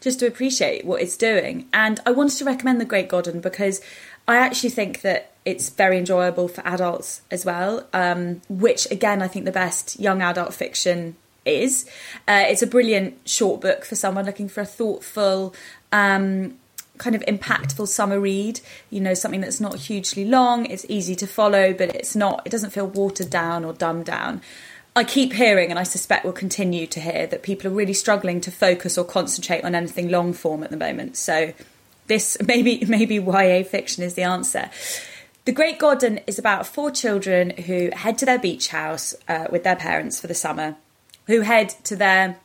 [0.00, 1.68] just to appreciate what it's doing.
[1.72, 3.80] And I wanted to recommend The Great Godden because
[4.26, 9.28] I actually think that it's very enjoyable for adults as well, um, which again I
[9.28, 11.88] think the best young adult fiction is.
[12.28, 15.54] Uh, it's a brilliant short book for someone looking for a thoughtful.
[15.90, 16.58] Um,
[16.98, 21.26] kind of impactful summer read you know something that's not hugely long it's easy to
[21.26, 24.40] follow but it's not it doesn't feel watered down or dumbed down
[24.98, 28.40] I keep hearing, and I suspect will continue to hear, that people are really struggling
[28.40, 31.16] to focus or concentrate on anything long form at the moment.
[31.16, 31.52] So,
[32.08, 34.70] this maybe maybe YA fiction is the answer.
[35.44, 39.62] The Great Godden is about four children who head to their beach house uh, with
[39.62, 40.76] their parents for the summer,
[41.28, 42.36] who head to their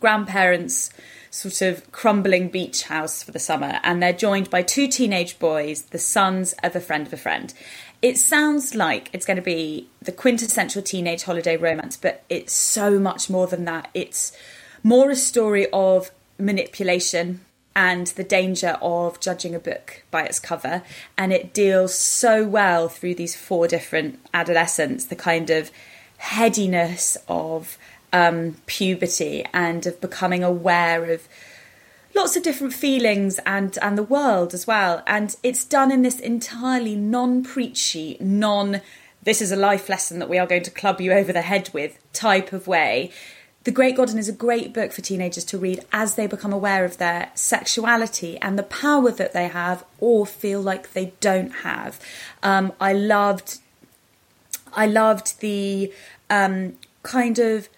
[0.00, 0.90] grandparents'
[1.34, 5.82] sort of crumbling beach house for the summer, and they're joined by two teenage boys,
[5.82, 7.52] the sons of a friend of a friend
[8.04, 12.98] it sounds like it's going to be the quintessential teenage holiday romance, but it's so
[12.98, 13.88] much more than that.
[13.94, 14.36] It's
[14.82, 17.40] more a story of manipulation
[17.74, 20.82] and the danger of judging a book by its cover.
[21.16, 25.70] And it deals so well through these four different adolescents the kind of
[26.18, 27.78] headiness of
[28.14, 31.28] um, puberty and of becoming aware of
[32.14, 36.20] lots of different feelings and and the world as well and it's done in this
[36.20, 38.80] entirely non-preachy non
[39.24, 41.68] this is a life lesson that we are going to club you over the head
[41.72, 43.10] with type of way
[43.64, 46.84] the Great Godden is a great book for teenagers to read as they become aware
[46.84, 51.98] of their sexuality and the power that they have or feel like they don't have.
[52.42, 53.60] Um, I loved,
[54.74, 55.90] I loved the
[56.28, 57.70] um, kind of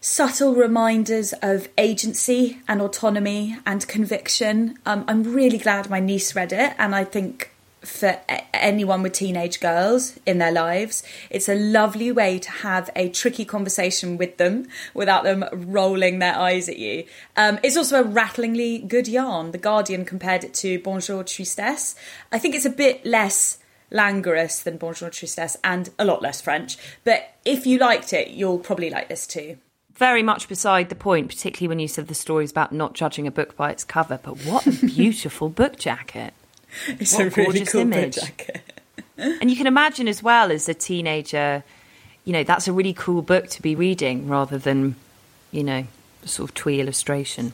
[0.00, 4.78] subtle reminders of agency and autonomy and conviction.
[4.86, 8.18] Um, I'm really glad my niece read it, and I think for
[8.52, 13.44] anyone with teenage girls in their lives, it's a lovely way to have a tricky
[13.44, 17.04] conversation with them without them rolling their eyes at you.
[17.36, 19.52] Um, it's also a rattlingly good yarn.
[19.52, 21.94] The Guardian compared it to Bonjour Tristesse.
[22.32, 23.58] I think it's a bit less
[23.90, 28.58] languorous than Bonjour Tristesse and a lot less French, but if you liked it, you'll
[28.58, 29.58] probably like this too
[30.00, 33.30] very much beside the point, particularly when you said the stories about not judging a
[33.30, 34.18] book by its cover.
[34.20, 36.32] But what a beautiful book jacket!
[36.88, 38.14] It's what a really cool image.
[38.14, 38.62] book jacket.
[39.18, 41.62] and you can imagine as well as a teenager,
[42.24, 44.96] you know, that's a really cool book to be reading rather than,
[45.50, 45.84] you know,
[46.24, 47.52] sort of twee illustration.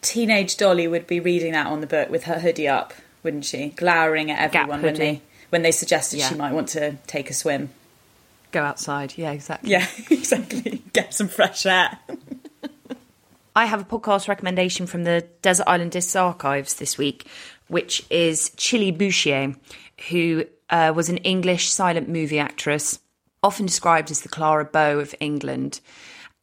[0.00, 3.70] Teenage Dolly would be reading that on the book with her hoodie up, wouldn't she?
[3.70, 6.28] Glowering at everyone when they when they suggested yeah.
[6.28, 7.70] she might want to take a swim.
[8.52, 9.14] Go outside.
[9.16, 9.70] Yeah, exactly.
[9.70, 10.82] Yeah, exactly.
[10.92, 11.98] Get some fresh air.
[13.56, 17.26] I have a podcast recommendation from the Desert Island Discs archives this week,
[17.68, 19.56] which is Chili Bouchier,
[20.08, 22.98] who uh, was an English silent movie actress,
[23.42, 25.80] often described as the Clara Bow of England.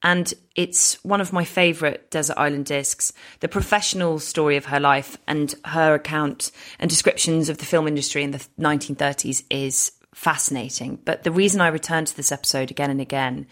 [0.02, 3.12] And it's one of my favourite Desert Island discs.
[3.42, 8.24] The professional story of her life and her account and descriptions of the film industry
[8.24, 11.00] in the 1930s is fascinating.
[11.06, 13.48] But the reason I return to this episode again and again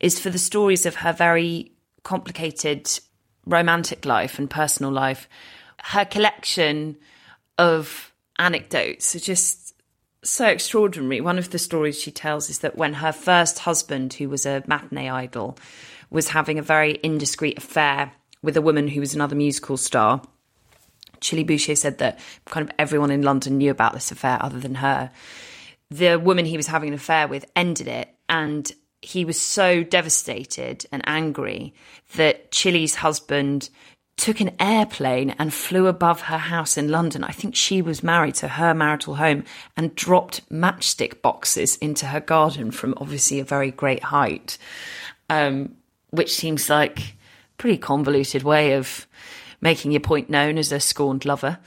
[0.00, 2.90] is for the stories of her very complicated
[3.46, 5.30] romantic life and personal life.
[5.82, 6.98] Her collection
[7.56, 9.74] of anecdotes are just
[10.22, 11.22] so extraordinary.
[11.22, 14.62] One of the stories she tells is that when her first husband, who was a
[14.66, 15.56] matinee idol,
[16.10, 20.20] was having a very indiscreet affair with a woman who was another musical star,
[21.22, 24.74] Chili Bouchier said that kind of everyone in London knew about this affair other than
[24.74, 25.10] her
[25.90, 28.72] the woman he was having an affair with ended it and
[29.02, 31.74] he was so devastated and angry
[32.16, 33.68] that Chili's husband
[34.16, 37.24] took an airplane and flew above her house in London.
[37.24, 39.44] I think she was married to her marital home
[39.76, 44.56] and dropped matchstick boxes into her garden from obviously a very great height,
[45.28, 45.76] um,
[46.10, 47.12] which seems like a
[47.58, 49.06] pretty convoluted way of
[49.60, 51.58] making your point known as a scorned lover.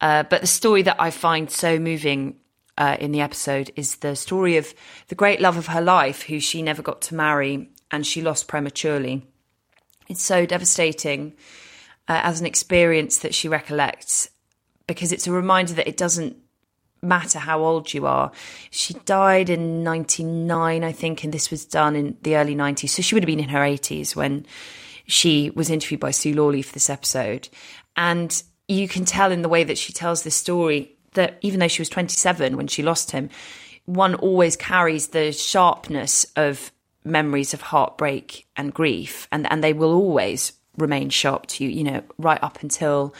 [0.00, 2.36] Uh, but the story that I find so moving
[2.80, 4.74] uh, in the episode is the story of
[5.08, 8.48] the great love of her life, who she never got to marry and she lost
[8.48, 9.22] prematurely.
[10.08, 11.34] It's so devastating
[12.08, 14.30] uh, as an experience that she recollects
[14.86, 16.36] because it's a reminder that it doesn't
[17.02, 18.32] matter how old you are.
[18.70, 22.88] She died in 99, I think, and this was done in the early 90s.
[22.88, 24.46] So she would have been in her 80s when
[25.06, 27.50] she was interviewed by Sue Lawley for this episode.
[27.94, 31.68] And you can tell in the way that she tells this story that even though
[31.68, 33.30] she was 27 when she lost him,
[33.86, 36.72] one always carries the sharpness of
[37.04, 41.84] memories of heartbreak and grief, and, and they will always remain sharp to you, you
[41.84, 43.14] know, right up until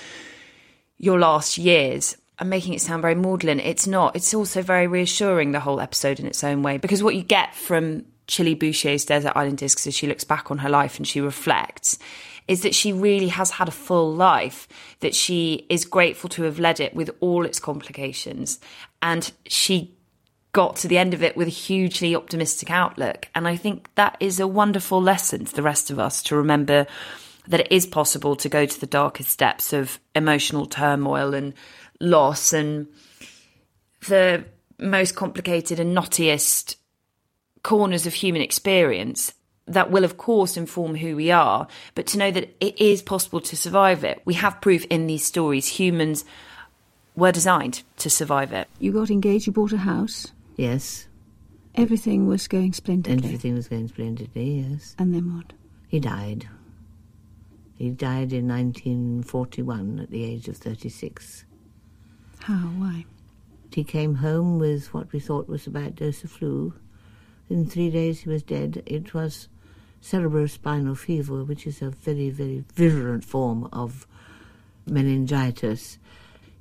[0.98, 2.16] your last years.
[2.38, 3.60] I'm making it sound very maudlin.
[3.60, 4.16] It's not.
[4.16, 7.54] It's also very reassuring, the whole episode in its own way, because what you get
[7.54, 11.20] from Chili Bouchier's Desert Island Discs as she looks back on her life and she
[11.20, 11.98] reflects
[12.50, 14.66] is that she really has had a full life,
[14.98, 18.58] that she is grateful to have led it with all its complications.
[19.00, 19.96] And she
[20.50, 23.28] got to the end of it with a hugely optimistic outlook.
[23.36, 26.88] And I think that is a wonderful lesson to the rest of us to remember
[27.46, 31.54] that it is possible to go to the darkest depths of emotional turmoil and
[32.00, 32.88] loss and
[34.08, 34.44] the
[34.76, 36.74] most complicated and knottiest
[37.62, 39.34] corners of human experience
[39.72, 43.40] that will of course inform who we are but to know that it is possible
[43.40, 46.24] to survive it we have proof in these stories humans
[47.16, 51.06] were designed to survive it You got engaged, you bought a house, Yes,
[51.74, 53.24] everything was going splendidly.
[53.24, 54.94] everything was going splendidly, yes.
[54.98, 55.52] And then what?
[55.88, 56.48] He died.
[57.76, 61.44] He died in 1941 at the age of 36.
[62.40, 62.54] How?
[62.78, 63.04] Why?
[63.72, 66.74] He came home with what we thought was a bad dose of flu.
[67.48, 68.82] In three days he was dead.
[68.86, 69.48] It was
[70.02, 74.06] cerebrospinal fever, which is a very, very virulent form of
[74.86, 75.98] meningitis.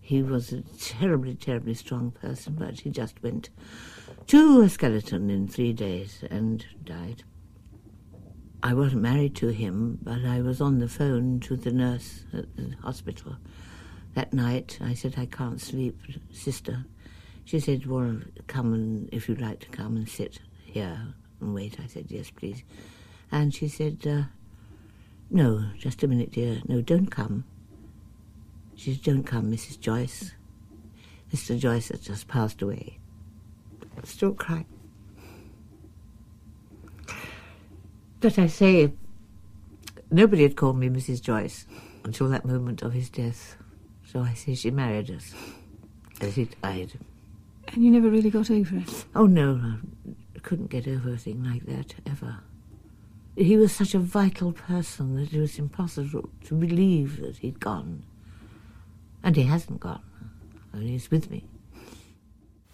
[0.01, 3.49] He was a terribly, terribly strong person, but he just went
[4.27, 7.23] to a skeleton in three days and died.
[8.61, 12.53] I wasn't married to him, but I was on the phone to the nurse at
[12.57, 13.37] the hospital.
[14.15, 15.97] That night, I said, I can't sleep,
[16.33, 16.83] sister.
[17.45, 21.79] She said, Well, come and, if you'd like to come and sit here and wait.
[21.79, 22.63] I said, Yes, please.
[23.31, 24.23] And she said, uh,
[25.29, 26.61] No, just a minute, dear.
[26.67, 27.45] No, don't come.
[28.75, 29.79] She said, Don't come, Mrs.
[29.79, 30.33] Joyce.
[31.33, 31.57] Mr.
[31.57, 32.97] Joyce has just passed away.
[33.95, 34.65] I'm still crying.
[38.19, 38.91] But I say,
[40.11, 41.21] nobody had called me Mrs.
[41.21, 41.65] Joyce
[42.03, 43.55] until that moment of his death.
[44.05, 45.33] So I say she married us
[46.19, 46.93] as he died.
[47.67, 49.05] And you never really got over it.
[49.15, 49.77] Oh no,
[50.35, 52.39] I couldn't get over a thing like that ever.
[53.39, 58.03] He was such a vital person that it was impossible to believe that he'd gone.
[59.23, 60.03] And he hasn't gone,
[60.73, 61.45] only he's with me.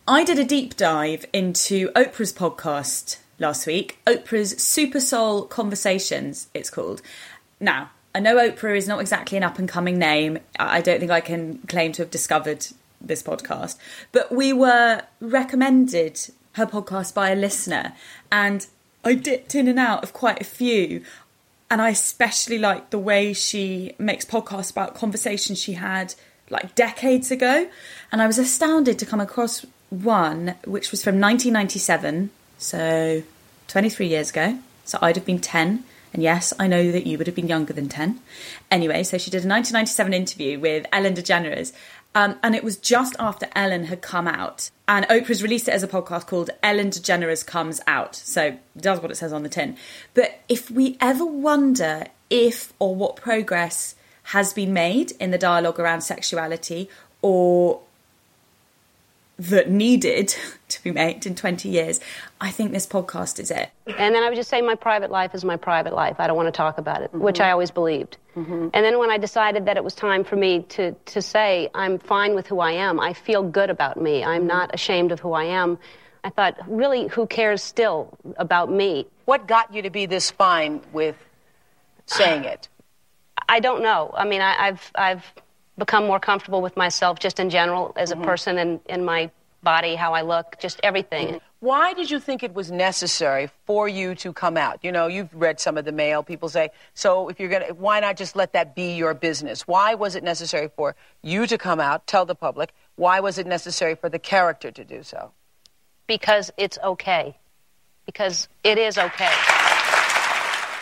[0.08, 6.72] I did a deep dive into Oprah's podcast last week, Oprah's Super Soul Conversations, it's
[6.72, 7.04] called.
[7.60, 10.40] Now, I know Oprah is not exactly an up and coming name.
[10.58, 12.66] I don't think I can claim to have discovered
[13.00, 13.78] this podcast,
[14.12, 16.20] but we were recommended
[16.54, 17.94] her podcast by a listener,
[18.32, 18.66] and
[19.06, 21.04] I dipped in and out of quite a few.
[21.70, 26.16] And I especially like the way she makes podcasts about conversations she had
[26.50, 27.70] like decades ago.
[28.12, 33.24] And I was astounded to come across one which was from 1997, so
[33.68, 34.60] 23 years ago.
[34.84, 35.84] So I'd have been 10.
[36.14, 38.20] And yes, I know that you would have been younger than 10.
[38.72, 41.74] Anyway, so she did a 1997 interview with Ellen DeGeneres.
[42.16, 44.72] Um, and it was just after Ellen had come out.
[44.88, 48.16] And Oprah's released it as a podcast called Ellen DeGeneres Comes Out.
[48.16, 49.76] So does what it says on the tin.
[50.14, 53.96] But if we ever wonder if or what progress
[54.30, 56.90] has been made in the dialogue around sexuality
[57.22, 57.82] or
[59.38, 60.36] that needed
[60.70, 62.00] to be made in 20 years,
[62.42, 63.70] I think this podcast is it.
[63.86, 66.16] And then I would just say my private life is my private life.
[66.20, 67.44] I don't want to talk about it, which mm-hmm.
[67.44, 68.18] I always believed.
[68.36, 68.70] Mm-hmm.
[68.74, 72.00] And then when I decided that it was time for me to, to say I'm
[72.00, 74.48] fine with who I am, I feel good about me, I'm mm-hmm.
[74.48, 75.78] not ashamed of who I am,
[76.26, 79.06] I thought, really, who cares still about me?
[79.26, 81.16] What got you to be this fine with
[82.08, 82.68] saying it?
[83.48, 84.12] I don't know.
[84.18, 85.34] I mean, I, I've I've
[85.78, 89.30] become more comfortable with myself just in general as a person and in my
[89.62, 91.42] body, how I look, just everything.
[91.60, 94.80] Why did you think it was necessary for you to come out?
[94.84, 96.22] You know, you've read some of the mail.
[96.22, 99.68] People say, so if you're going to, why not just let that be your business?
[99.68, 102.72] Why was it necessary for you to come out, tell the public?
[102.96, 105.32] Why was it necessary for the character to do so?
[106.08, 107.36] Because it's okay.
[108.06, 109.32] Because it is okay.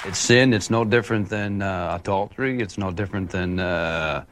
[0.04, 0.54] It's sin.
[0.54, 2.60] It's no different than uh, adultery.
[2.60, 4.26] It's no different than, uh,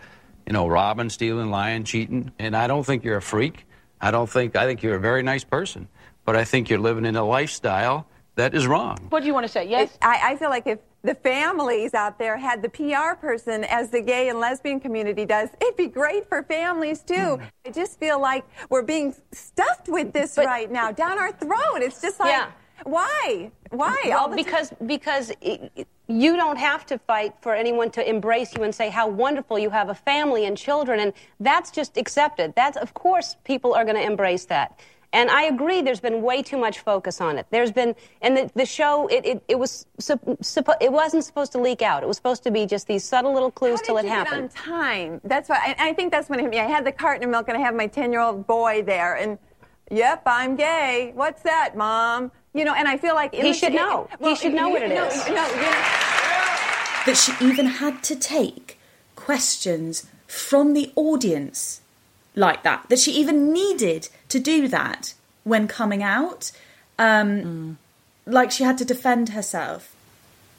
[0.51, 2.29] you know, robbing, stealing, lying, cheating.
[2.37, 3.65] And I don't think you're a freak.
[4.01, 5.87] I don't think, I think you're a very nice person.
[6.25, 8.97] But I think you're living in a lifestyle that is wrong.
[9.11, 9.69] What do you want to say?
[9.69, 9.97] Yes?
[10.01, 14.01] I, I feel like if the families out there had the PR person as the
[14.01, 17.37] gay and lesbian community does, it'd be great for families too.
[17.37, 17.45] Hmm.
[17.65, 21.77] I just feel like we're being stuffed with this right now down our throat.
[21.77, 22.51] It's just like, Yeah.
[22.83, 23.51] Why?
[23.69, 23.97] Why?
[24.05, 28.07] Well, All the time- because because it, you don't have to fight for anyone to
[28.07, 31.97] embrace you and say how wonderful you have a family and children, and that's just
[31.97, 32.53] accepted.
[32.55, 34.79] That's of course people are going to embrace that.
[35.13, 35.81] And I agree.
[35.81, 37.45] There's been way too much focus on it.
[37.49, 41.51] There's been, and the, the show, it, it, it was, sup- suppo- it wasn't supposed
[41.51, 42.01] to leak out.
[42.01, 44.27] It was supposed to be just these subtle little clues till it Did you get
[44.27, 44.43] happened.
[44.43, 45.21] on time.
[45.25, 46.59] That's why I, I think that's when it hit me.
[46.61, 49.37] I had the carton of milk and I have my ten-year-old boy there, and
[49.91, 51.11] yep, I'm gay.
[51.13, 52.31] What's that, mom?
[52.53, 54.09] You know, and I feel like He should know.
[54.19, 55.27] He should know what it no, is.
[55.27, 55.71] No, you know,
[57.05, 58.77] that she even had to take
[59.15, 61.81] questions from the audience
[62.35, 62.85] like that.
[62.89, 66.51] That she even needed to do that when coming out.
[66.99, 67.77] Um,
[68.25, 69.95] Like she had to defend herself.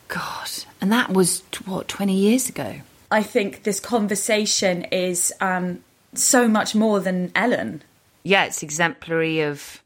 [0.09, 0.51] God.
[0.81, 2.81] And that was, what, 20 years ago?
[3.11, 5.85] I think this conversation is um,
[6.15, 7.83] so much more than Ellen.
[8.23, 9.82] Yeah, it's exemplary of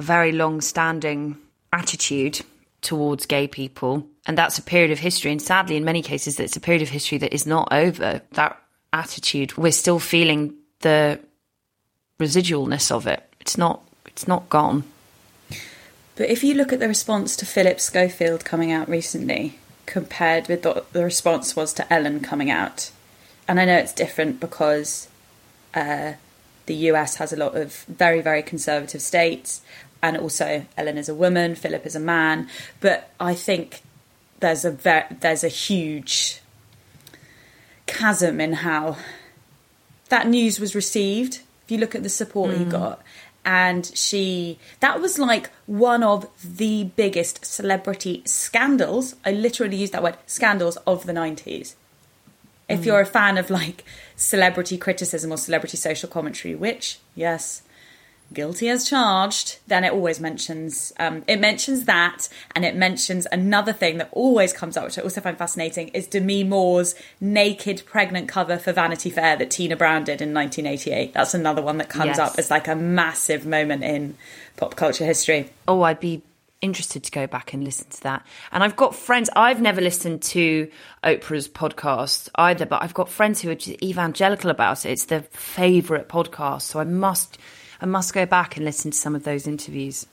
[0.00, 1.36] very long standing
[1.72, 2.40] attitude
[2.82, 4.06] towards gay people.
[4.26, 5.32] And that's a period of history.
[5.32, 8.22] And sadly, in many cases, it's a period of history that is not over.
[8.32, 8.60] That
[8.92, 11.20] attitude, we're still feeling the
[12.18, 13.22] residualness of it.
[13.40, 14.84] It's not, it's not gone.
[16.16, 20.64] But if you look at the response to Philip Schofield coming out recently, compared with
[20.64, 22.90] what the response was to Ellen coming out,
[23.48, 25.08] and I know it's different because
[25.74, 26.12] uh,
[26.66, 29.62] the US has a lot of very, very conservative states,
[30.02, 32.48] and also Ellen is a woman, Philip is a man.
[32.80, 33.82] But I think
[34.40, 36.40] there's a ver- there's a huge
[37.86, 38.96] chasm in how
[40.08, 41.40] that news was received.
[41.64, 42.70] If you look at the support he Mm.
[42.70, 43.02] got,
[43.44, 49.14] and she that was like one of the biggest celebrity scandals.
[49.24, 51.76] I literally use that word scandals of the nineties.
[52.68, 52.86] If Mm.
[52.86, 53.84] you're a fan of like
[54.16, 57.62] celebrity criticism or celebrity social commentary, which yes,
[58.32, 63.72] guilty as charged, then it always mentions um, it mentions that, and it mentions another
[63.72, 68.28] thing that always comes up, which I also find fascinating, is Demi Moore's naked pregnant
[68.28, 71.12] cover for Vanity Fair that Tina Brown did in 1988.
[71.12, 72.18] That's another one that comes Yes.
[72.18, 74.16] up as like a massive moment in
[74.56, 75.50] pop culture history.
[75.66, 76.22] Oh, I'd be
[76.62, 78.24] interested to go back and listen to that.
[78.52, 80.70] And I've got friends, I've never listened to
[81.02, 84.90] Oprah's podcast either, but I've got friends who are just evangelical about it.
[84.90, 86.62] It's their favourite podcast.
[86.62, 87.38] So I must,
[87.80, 90.06] I must go back and listen to some of those interviews.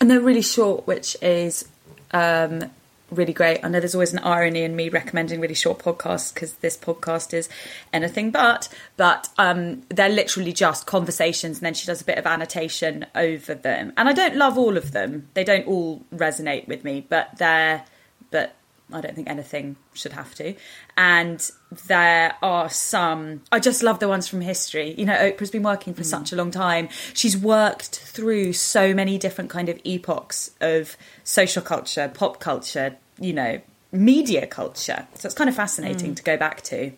[0.00, 1.66] And they're really short, which is
[2.12, 2.70] um,
[3.10, 3.64] really great.
[3.64, 7.32] I know there's always an irony in me recommending really short podcasts because this podcast
[7.32, 7.48] is
[7.92, 8.68] anything but.
[8.96, 13.54] But um, they're literally just conversations, and then she does a bit of annotation over
[13.54, 13.92] them.
[13.96, 17.84] And I don't love all of them; they don't all resonate with me, but they're
[18.30, 18.54] but.
[18.92, 20.54] I don't think anything should have to.
[20.96, 21.48] And
[21.86, 24.94] there are some, I just love the ones from history.
[24.96, 26.88] You know, Oprah's been working for such a long time.
[27.12, 33.32] She's worked through so many different kind of epochs of social culture, pop culture, you
[33.32, 33.60] know,
[33.92, 35.06] media culture.
[35.14, 36.16] So it's kind of fascinating Mm.
[36.16, 36.92] to go back to.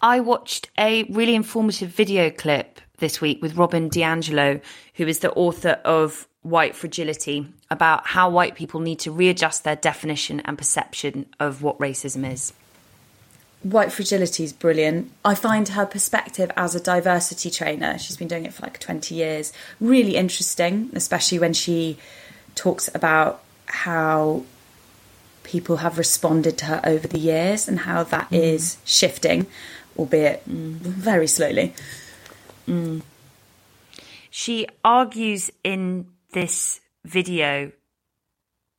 [0.00, 4.60] I watched a really informative video clip this week with Robin DiAngelo,
[4.94, 9.76] who is the author of White Fragility, about how white people need to readjust their
[9.76, 12.54] definition and perception of what racism is.
[13.62, 15.10] White Fragility is brilliant.
[15.24, 19.14] I find her perspective as a diversity trainer, she's been doing it for like 20
[19.14, 21.98] years, really interesting, especially when she
[22.54, 24.44] talks about how
[25.42, 28.38] people have responded to her over the years and how that mm.
[28.38, 29.46] is shifting,
[29.98, 30.74] albeit mm.
[30.78, 31.74] very slowly.
[32.68, 33.02] Mm.
[34.30, 37.72] She argues in this video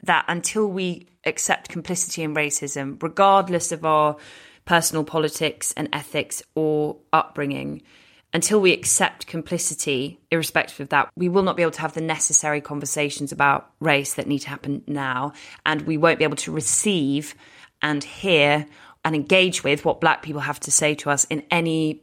[0.04, 4.18] that until we accept complicity in racism, regardless of our
[4.66, 7.82] personal politics and ethics or upbringing,
[8.34, 12.02] until we accept complicity, irrespective of that, we will not be able to have the
[12.02, 15.32] necessary conversations about race that need to happen now.
[15.66, 17.34] And we won't be able to receive
[17.82, 18.68] and hear
[19.06, 22.02] and engage with what black people have to say to us in any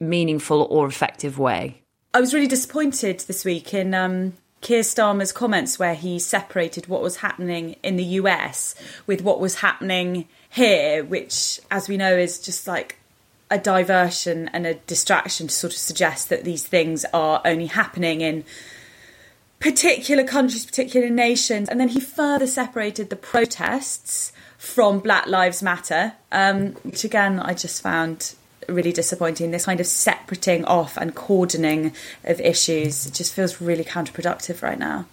[0.00, 1.82] meaningful or effective way.
[2.12, 4.32] I was really disappointed this week in um,
[4.64, 8.74] Keir Starmer's comments where he separated what was happening in the US
[9.06, 12.98] with what was happening here, which, as we know, is just like
[13.50, 18.22] a diversion and a distraction to sort of suggest that these things are only happening
[18.22, 18.42] in
[19.58, 21.68] particular countries, particular nations.
[21.68, 27.52] And then he further separated the protests from Black Lives Matter, um, which again I
[27.52, 28.34] just found
[28.68, 29.50] really disappointing.
[29.50, 31.94] This kind of separating off and cordoning
[32.24, 35.06] of issues just feels really counterproductive right now.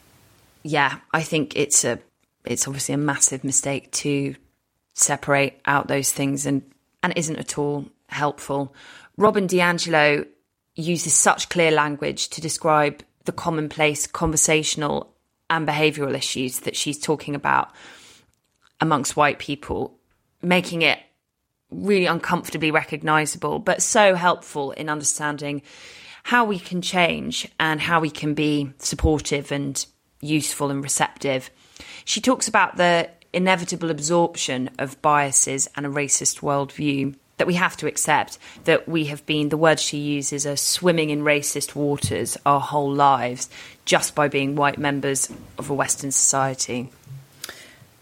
[0.63, 1.99] yeah, I think it's a
[2.45, 4.35] it's obviously a massive mistake to
[4.93, 6.61] separate out those things and
[7.03, 8.73] and isn't at all helpful.
[9.17, 10.27] Robin DiAngelo
[10.75, 15.13] uses such clear language to describe the commonplace conversational
[15.49, 17.71] and behavioural issues that she's talking about
[18.79, 19.99] amongst white people,
[20.41, 20.99] making it
[21.71, 25.61] really uncomfortably recognizable, but so helpful in understanding
[26.23, 29.85] how we can change and how we can be supportive and
[30.21, 31.49] useful and receptive.
[32.05, 37.75] She talks about the inevitable absorption of biases and a racist worldview that we have
[37.77, 42.37] to accept that we have been, the word she uses, are swimming in racist waters
[42.45, 43.49] our whole lives
[43.83, 46.91] just by being white members of a Western society.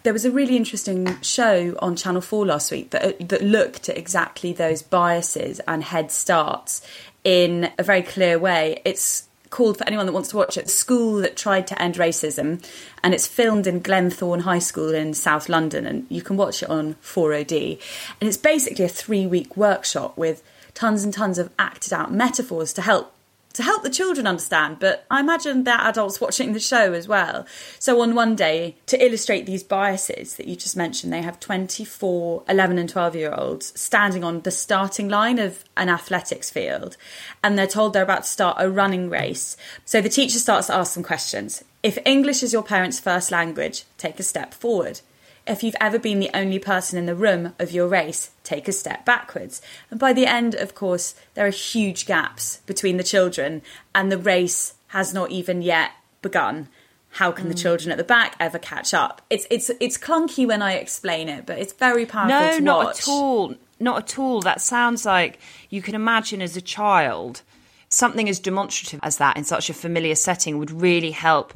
[0.04, 3.89] There was a really interesting show on Channel 4 last week that, uh, that looked
[3.89, 6.82] at exactly those biases and head starts
[7.26, 8.82] in a very clear way.
[8.86, 12.64] It's called for anyone that wants to watch it school that tried to end racism
[13.04, 16.70] and it's filmed in glenthorne high school in south london and you can watch it
[16.70, 17.82] on 4od
[18.22, 20.43] and it's basically a three week workshop with
[20.76, 23.12] tons and tons of acted out metaphors to help
[23.54, 27.45] to help the children understand, but I imagine they're adults watching the show as well.
[27.80, 32.43] So, on one day, to illustrate these biases that you just mentioned, they have 24,
[32.47, 36.95] 11, and 12 year olds standing on the starting line of an athletics field,
[37.43, 39.58] and they're told they're about to start a running race.
[39.84, 41.64] So, the teacher starts to ask some questions.
[41.82, 45.02] If English is your parents' first language, take a step forward
[45.48, 48.72] if you've ever been the only person in the room of your race, take a
[48.72, 49.62] step backwards.
[49.90, 53.62] And by the end, of course, there are huge gaps between the children,
[53.94, 56.68] and the race has not even yet begun.
[57.14, 57.50] How can mm.
[57.50, 59.22] the children at the back ever catch up?
[59.30, 62.40] It's it's it's clunky when I explain it, but it's very powerful.
[62.40, 63.00] No, to not watch.
[63.00, 63.56] at all.
[63.80, 64.42] Not at all.
[64.42, 67.42] That sounds like you can imagine as a child
[67.90, 71.54] something as demonstrative as that in such a familiar setting would really help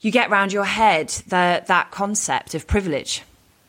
[0.00, 3.22] you get round your head the, that concept of privilege.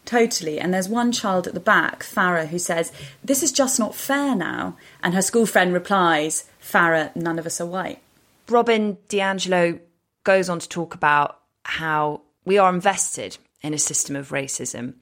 [0.05, 0.59] Totally.
[0.59, 2.91] And there's one child at the back, Farah, who says,
[3.23, 4.75] This is just not fair now.
[5.03, 7.99] And her school friend replies, Farah, none of us are white.
[8.47, 9.79] Robin DiAngelo
[10.23, 14.95] goes on to talk about how we are invested in a system of racism.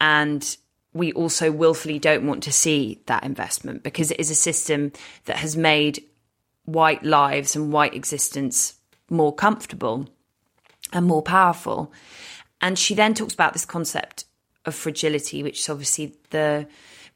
[0.00, 0.56] And
[0.92, 4.92] we also willfully don't want to see that investment because it is a system
[5.24, 6.04] that has made
[6.64, 8.74] white lives and white existence
[9.10, 10.08] more comfortable
[10.96, 11.92] and more powerful.
[12.60, 14.24] And she then talks about this concept
[14.64, 16.66] of fragility, which is obviously the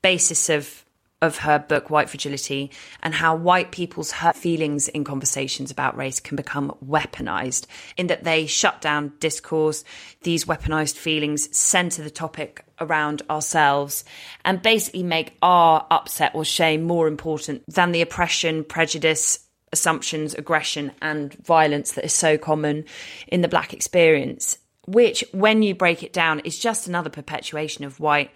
[0.02, 0.84] basis of
[1.22, 2.70] of her book White Fragility
[3.02, 7.66] and how white people's hurt feelings in conversations about race can become weaponized
[7.98, 9.84] in that they shut down discourse
[10.22, 14.02] these weaponized feelings center the topic around ourselves
[14.46, 19.40] and basically make our upset or shame more important than the oppression prejudice
[19.72, 22.84] assumptions, aggression, and violence that is so common
[23.28, 28.00] in the black experience, which, when you break it down, is just another perpetuation of
[28.00, 28.30] white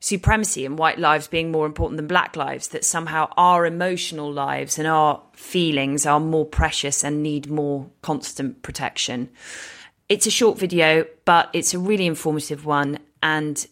[0.00, 4.78] supremacy and white lives being more important than black lives, that somehow our emotional lives
[4.78, 9.28] and our feelings are more precious and need more constant protection.
[10.08, 13.66] It's a short video, but it's a really informative one and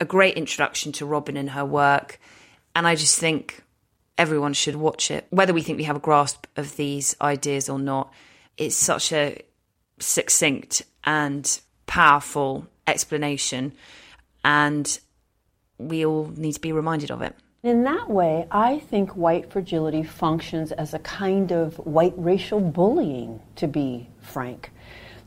[0.00, 2.20] a great introduction to Robin and her work.
[2.74, 3.62] And I just think
[4.18, 7.78] everyone should watch it, whether we think we have a grasp of these ideas or
[7.78, 8.12] not.
[8.56, 9.40] It's such a
[10.00, 13.72] succinct and powerful explanation,
[14.44, 14.98] and
[15.78, 17.34] we all need to be reminded of it.
[17.62, 23.40] In that way, I think white fragility functions as a kind of white racial bullying,
[23.56, 24.70] to be frank.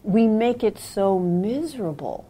[0.03, 2.29] We make it so miserable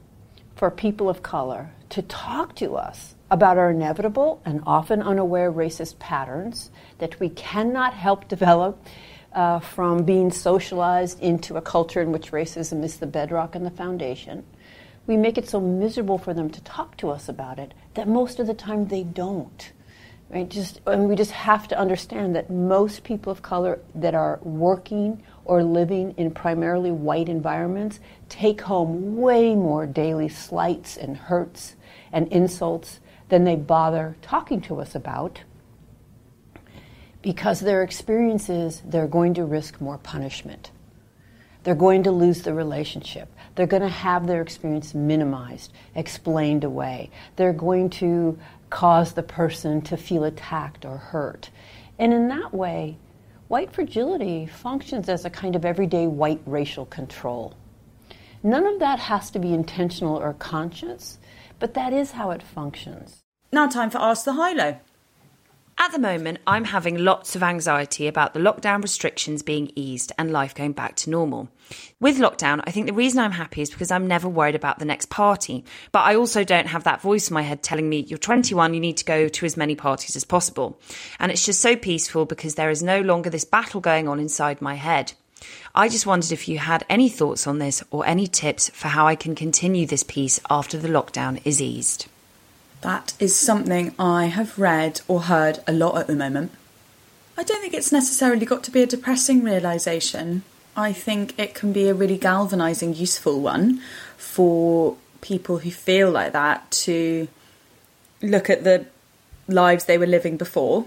[0.56, 5.98] for people of color to talk to us about our inevitable and often unaware racist
[6.00, 6.70] patterns
[7.00, 8.86] that we cannot help develop
[9.32, 13.72] uh, from being socialized into a culture in which racism is the bedrock and the
[13.72, 14.44] foundation.
[15.08, 18.38] We make it so miserable for them to talk to us about it that most
[18.40, 19.72] of the time they don't.
[20.30, 20.48] Right?
[20.48, 25.24] Just and we just have to understand that most people of color that are working
[25.46, 31.76] or living in primarily white environments take home way more daily slights and hurts
[32.12, 33.00] and insults
[33.32, 35.40] than they bother talking to us about
[37.22, 40.70] because their experience is they're going to risk more punishment.
[41.64, 43.34] They're going to lose the relationship.
[43.56, 47.10] They're going to have their experience minimized, explained away.
[47.38, 48.38] They're going to
[48.70, 51.52] cause the person to feel attacked or hurt.
[51.98, 52.98] And in that way,
[53.48, 57.56] white fragility functions as a kind of everyday white racial control.
[58.44, 61.18] None of that has to be intentional or conscious,
[61.60, 63.21] but that is how it functions.
[63.54, 64.78] Now, time for Ask the High Low.
[65.78, 70.32] At the moment, I'm having lots of anxiety about the lockdown restrictions being eased and
[70.32, 71.50] life going back to normal.
[72.00, 74.86] With lockdown, I think the reason I'm happy is because I'm never worried about the
[74.86, 75.66] next party.
[75.92, 78.80] But I also don't have that voice in my head telling me, you're 21, you
[78.80, 80.80] need to go to as many parties as possible.
[81.20, 84.62] And it's just so peaceful because there is no longer this battle going on inside
[84.62, 85.12] my head.
[85.76, 89.08] I just wondered if you had any thoughts on this or any tips for how
[89.08, 92.08] I can continue this peace after the lockdown is eased.
[92.82, 96.52] That is something I have read or heard a lot at the moment.
[97.38, 100.44] I don't think it's necessarily got to be a depressing realization.
[100.76, 103.82] I think it can be a really galvanizing, useful one
[104.18, 107.28] for people who feel like that to
[108.22, 108.86] look at the
[109.48, 110.86] lives they were living before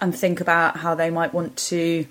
[0.00, 2.06] and think about how they might want to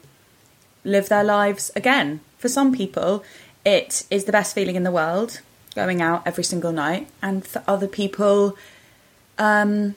[0.83, 2.21] live their lives again.
[2.37, 3.23] For some people,
[3.65, 5.41] it is the best feeling in the world
[5.75, 8.57] going out every single night, and for other people,
[9.37, 9.95] um,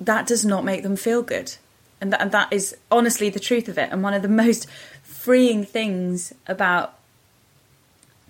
[0.00, 1.54] that does not make them feel good.
[2.00, 3.88] And that, and that is honestly the truth of it.
[3.90, 4.68] And one of the most
[5.02, 6.94] freeing things about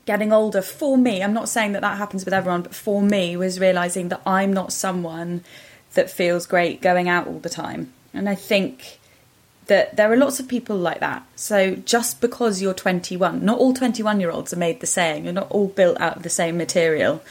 [0.07, 3.37] getting older for me, I'm not saying that that happens with everyone, but for me,
[3.37, 5.43] was realizing that I'm not someone
[5.95, 7.93] that feels great going out all the time.
[8.15, 8.99] And I think
[9.67, 11.27] that there are lots of people like that.
[11.35, 15.33] So just because you're 21, not all 21 year olds are made the same, you're
[15.33, 17.23] not all built out of the same material,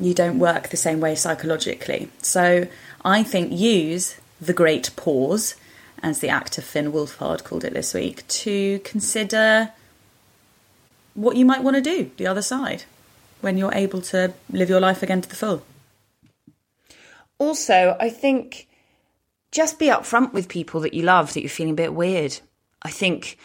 [0.00, 2.10] you don't work the same way psychologically.
[2.22, 2.68] So
[3.04, 5.54] I think use the great pause,
[6.02, 9.72] as the actor Finn Wolfhard called it this week, to consider
[11.14, 12.84] what you might want to do the other side
[13.40, 15.62] when you're able to live your life again to the full.
[17.38, 18.68] Also, I think
[19.52, 22.38] just be upfront with people that you love that you're feeling a bit weird.
[22.82, 23.38] I think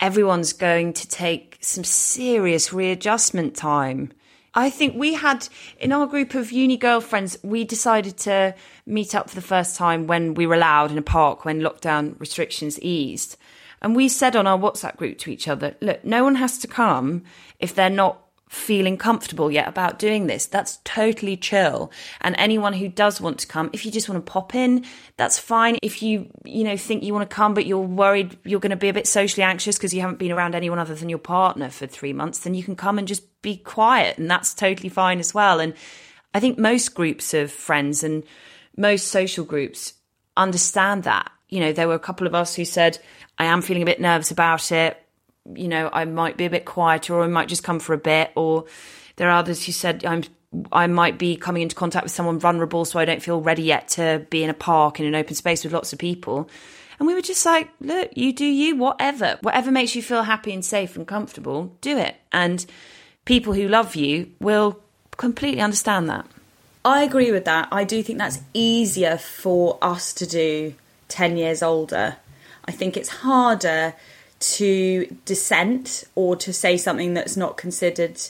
[0.00, 4.12] everyone's going to take some serious readjustment time.
[4.54, 5.48] I think we had
[5.78, 10.06] in our group of uni girlfriends, we decided to meet up for the first time
[10.06, 13.36] when we were allowed in a park when lockdown restrictions eased.
[13.80, 16.68] And we said on our WhatsApp group to each other, look, no one has to
[16.68, 17.24] come
[17.58, 18.21] if they're not
[18.52, 20.44] feeling comfortable yet about doing this.
[20.44, 21.90] That's totally chill.
[22.20, 24.84] And anyone who does want to come, if you just want to pop in,
[25.16, 25.78] that's fine.
[25.82, 28.76] If you, you know, think you want to come, but you're worried you're going to
[28.76, 31.70] be a bit socially anxious because you haven't been around anyone other than your partner
[31.70, 34.18] for three months, then you can come and just be quiet.
[34.18, 35.58] And that's totally fine as well.
[35.58, 35.72] And
[36.34, 38.22] I think most groups of friends and
[38.76, 39.94] most social groups
[40.36, 41.32] understand that.
[41.48, 42.98] You know, there were a couple of us who said,
[43.38, 45.01] I am feeling a bit nervous about it
[45.54, 47.98] you know, I might be a bit quieter or I might just come for a
[47.98, 48.32] bit.
[48.36, 48.64] Or
[49.16, 50.22] there are others who said, I'm,
[50.70, 53.88] I might be coming into contact with someone vulnerable, so I don't feel ready yet
[53.88, 56.48] to be in a park in an open space with lots of people.
[56.98, 59.38] And we were just like, look, you do you, whatever.
[59.40, 62.16] Whatever makes you feel happy and safe and comfortable, do it.
[62.30, 62.64] And
[63.24, 64.78] people who love you will
[65.16, 66.26] completely understand that.
[66.84, 67.68] I agree with that.
[67.70, 70.74] I do think that's easier for us to do
[71.08, 72.16] 10 years older.
[72.64, 73.94] I think it's harder
[74.42, 78.20] to dissent or to say something that's not considered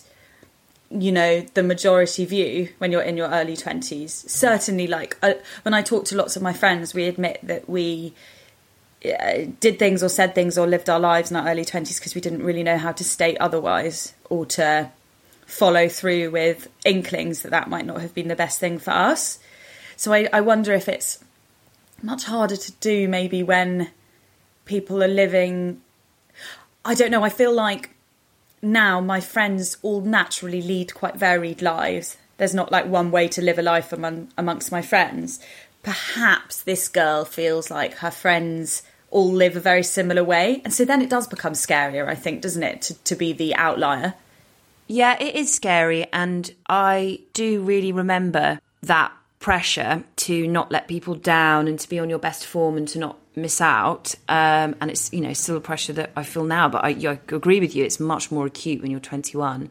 [0.90, 5.32] you know the majority view when you're in your early 20s certainly like uh,
[5.62, 8.12] when i talk to lots of my friends we admit that we
[9.04, 12.14] uh, did things or said things or lived our lives in our early 20s because
[12.14, 14.90] we didn't really know how to state otherwise or to
[15.46, 19.38] follow through with inklings that that might not have been the best thing for us.
[19.96, 21.18] So i, I wonder if it's
[22.00, 23.90] much harder to do maybe when
[24.66, 25.80] people are living
[26.84, 27.24] I don't know.
[27.24, 27.90] I feel like
[28.60, 32.16] now my friends all naturally lead quite varied lives.
[32.38, 35.40] There's not like one way to live a life among, amongst my friends.
[35.82, 40.62] Perhaps this girl feels like her friends all live a very similar way.
[40.64, 43.54] And so then it does become scarier, I think, doesn't it, to, to be the
[43.54, 44.14] outlier?
[44.86, 46.06] Yeah, it is scary.
[46.12, 51.98] And I do really remember that pressure to not let people down and to be
[51.98, 54.14] on your best form and to not miss out.
[54.28, 57.20] Um, and it's you know still a pressure that I feel now, but I, I
[57.34, 57.84] agree with you.
[57.84, 59.68] It's much more acute when you're 21.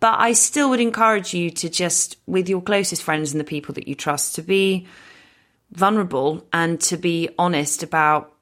[0.00, 3.72] But I still would encourage you to just, with your closest friends and the people
[3.74, 4.88] that you trust, to be
[5.70, 8.32] vulnerable and to be honest about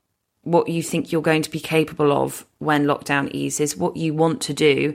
[0.42, 4.40] what you think you're going to be capable of when lockdown eases, what you want
[4.40, 4.94] to do,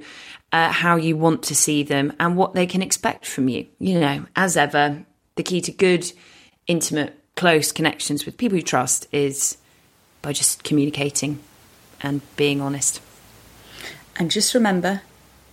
[0.52, 3.68] uh, how you want to see them, and what they can expect from you.
[3.78, 5.06] You know, as ever,
[5.36, 6.12] the key to good,
[6.66, 9.58] intimate close connections with people you trust is
[10.22, 11.40] by just communicating
[12.02, 13.02] and being honest.
[14.18, 15.02] And just remember,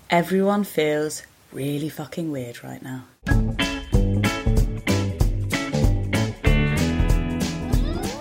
[0.09, 3.05] everyone feels really fucking weird right now.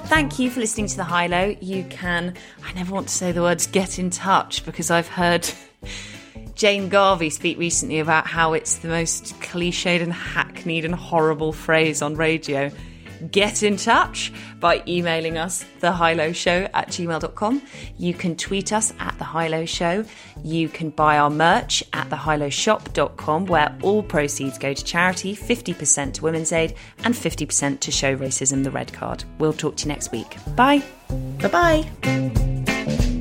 [0.08, 1.56] Thank you for listening to the High Low.
[1.62, 2.36] You can,
[2.66, 5.50] I never want to say the words get in touch because I've heard
[6.56, 12.02] Jane Garvey speak recently about how it's the most cliched and hackneyed and horrible phrase
[12.02, 12.72] on radio
[13.30, 17.62] get in touch by emailing us, thehighlow at gmail.com.
[17.98, 20.06] You can tweet us at the High Low Show.
[20.44, 26.24] You can buy our merch at thehighlowshop.com, where all proceeds go to charity 50% to
[26.24, 29.24] Women's Aid and 50% to Show Racism the Red Card.
[29.40, 30.38] We'll talk to you next week.
[30.56, 30.84] Bye.
[31.42, 33.21] Bye bye.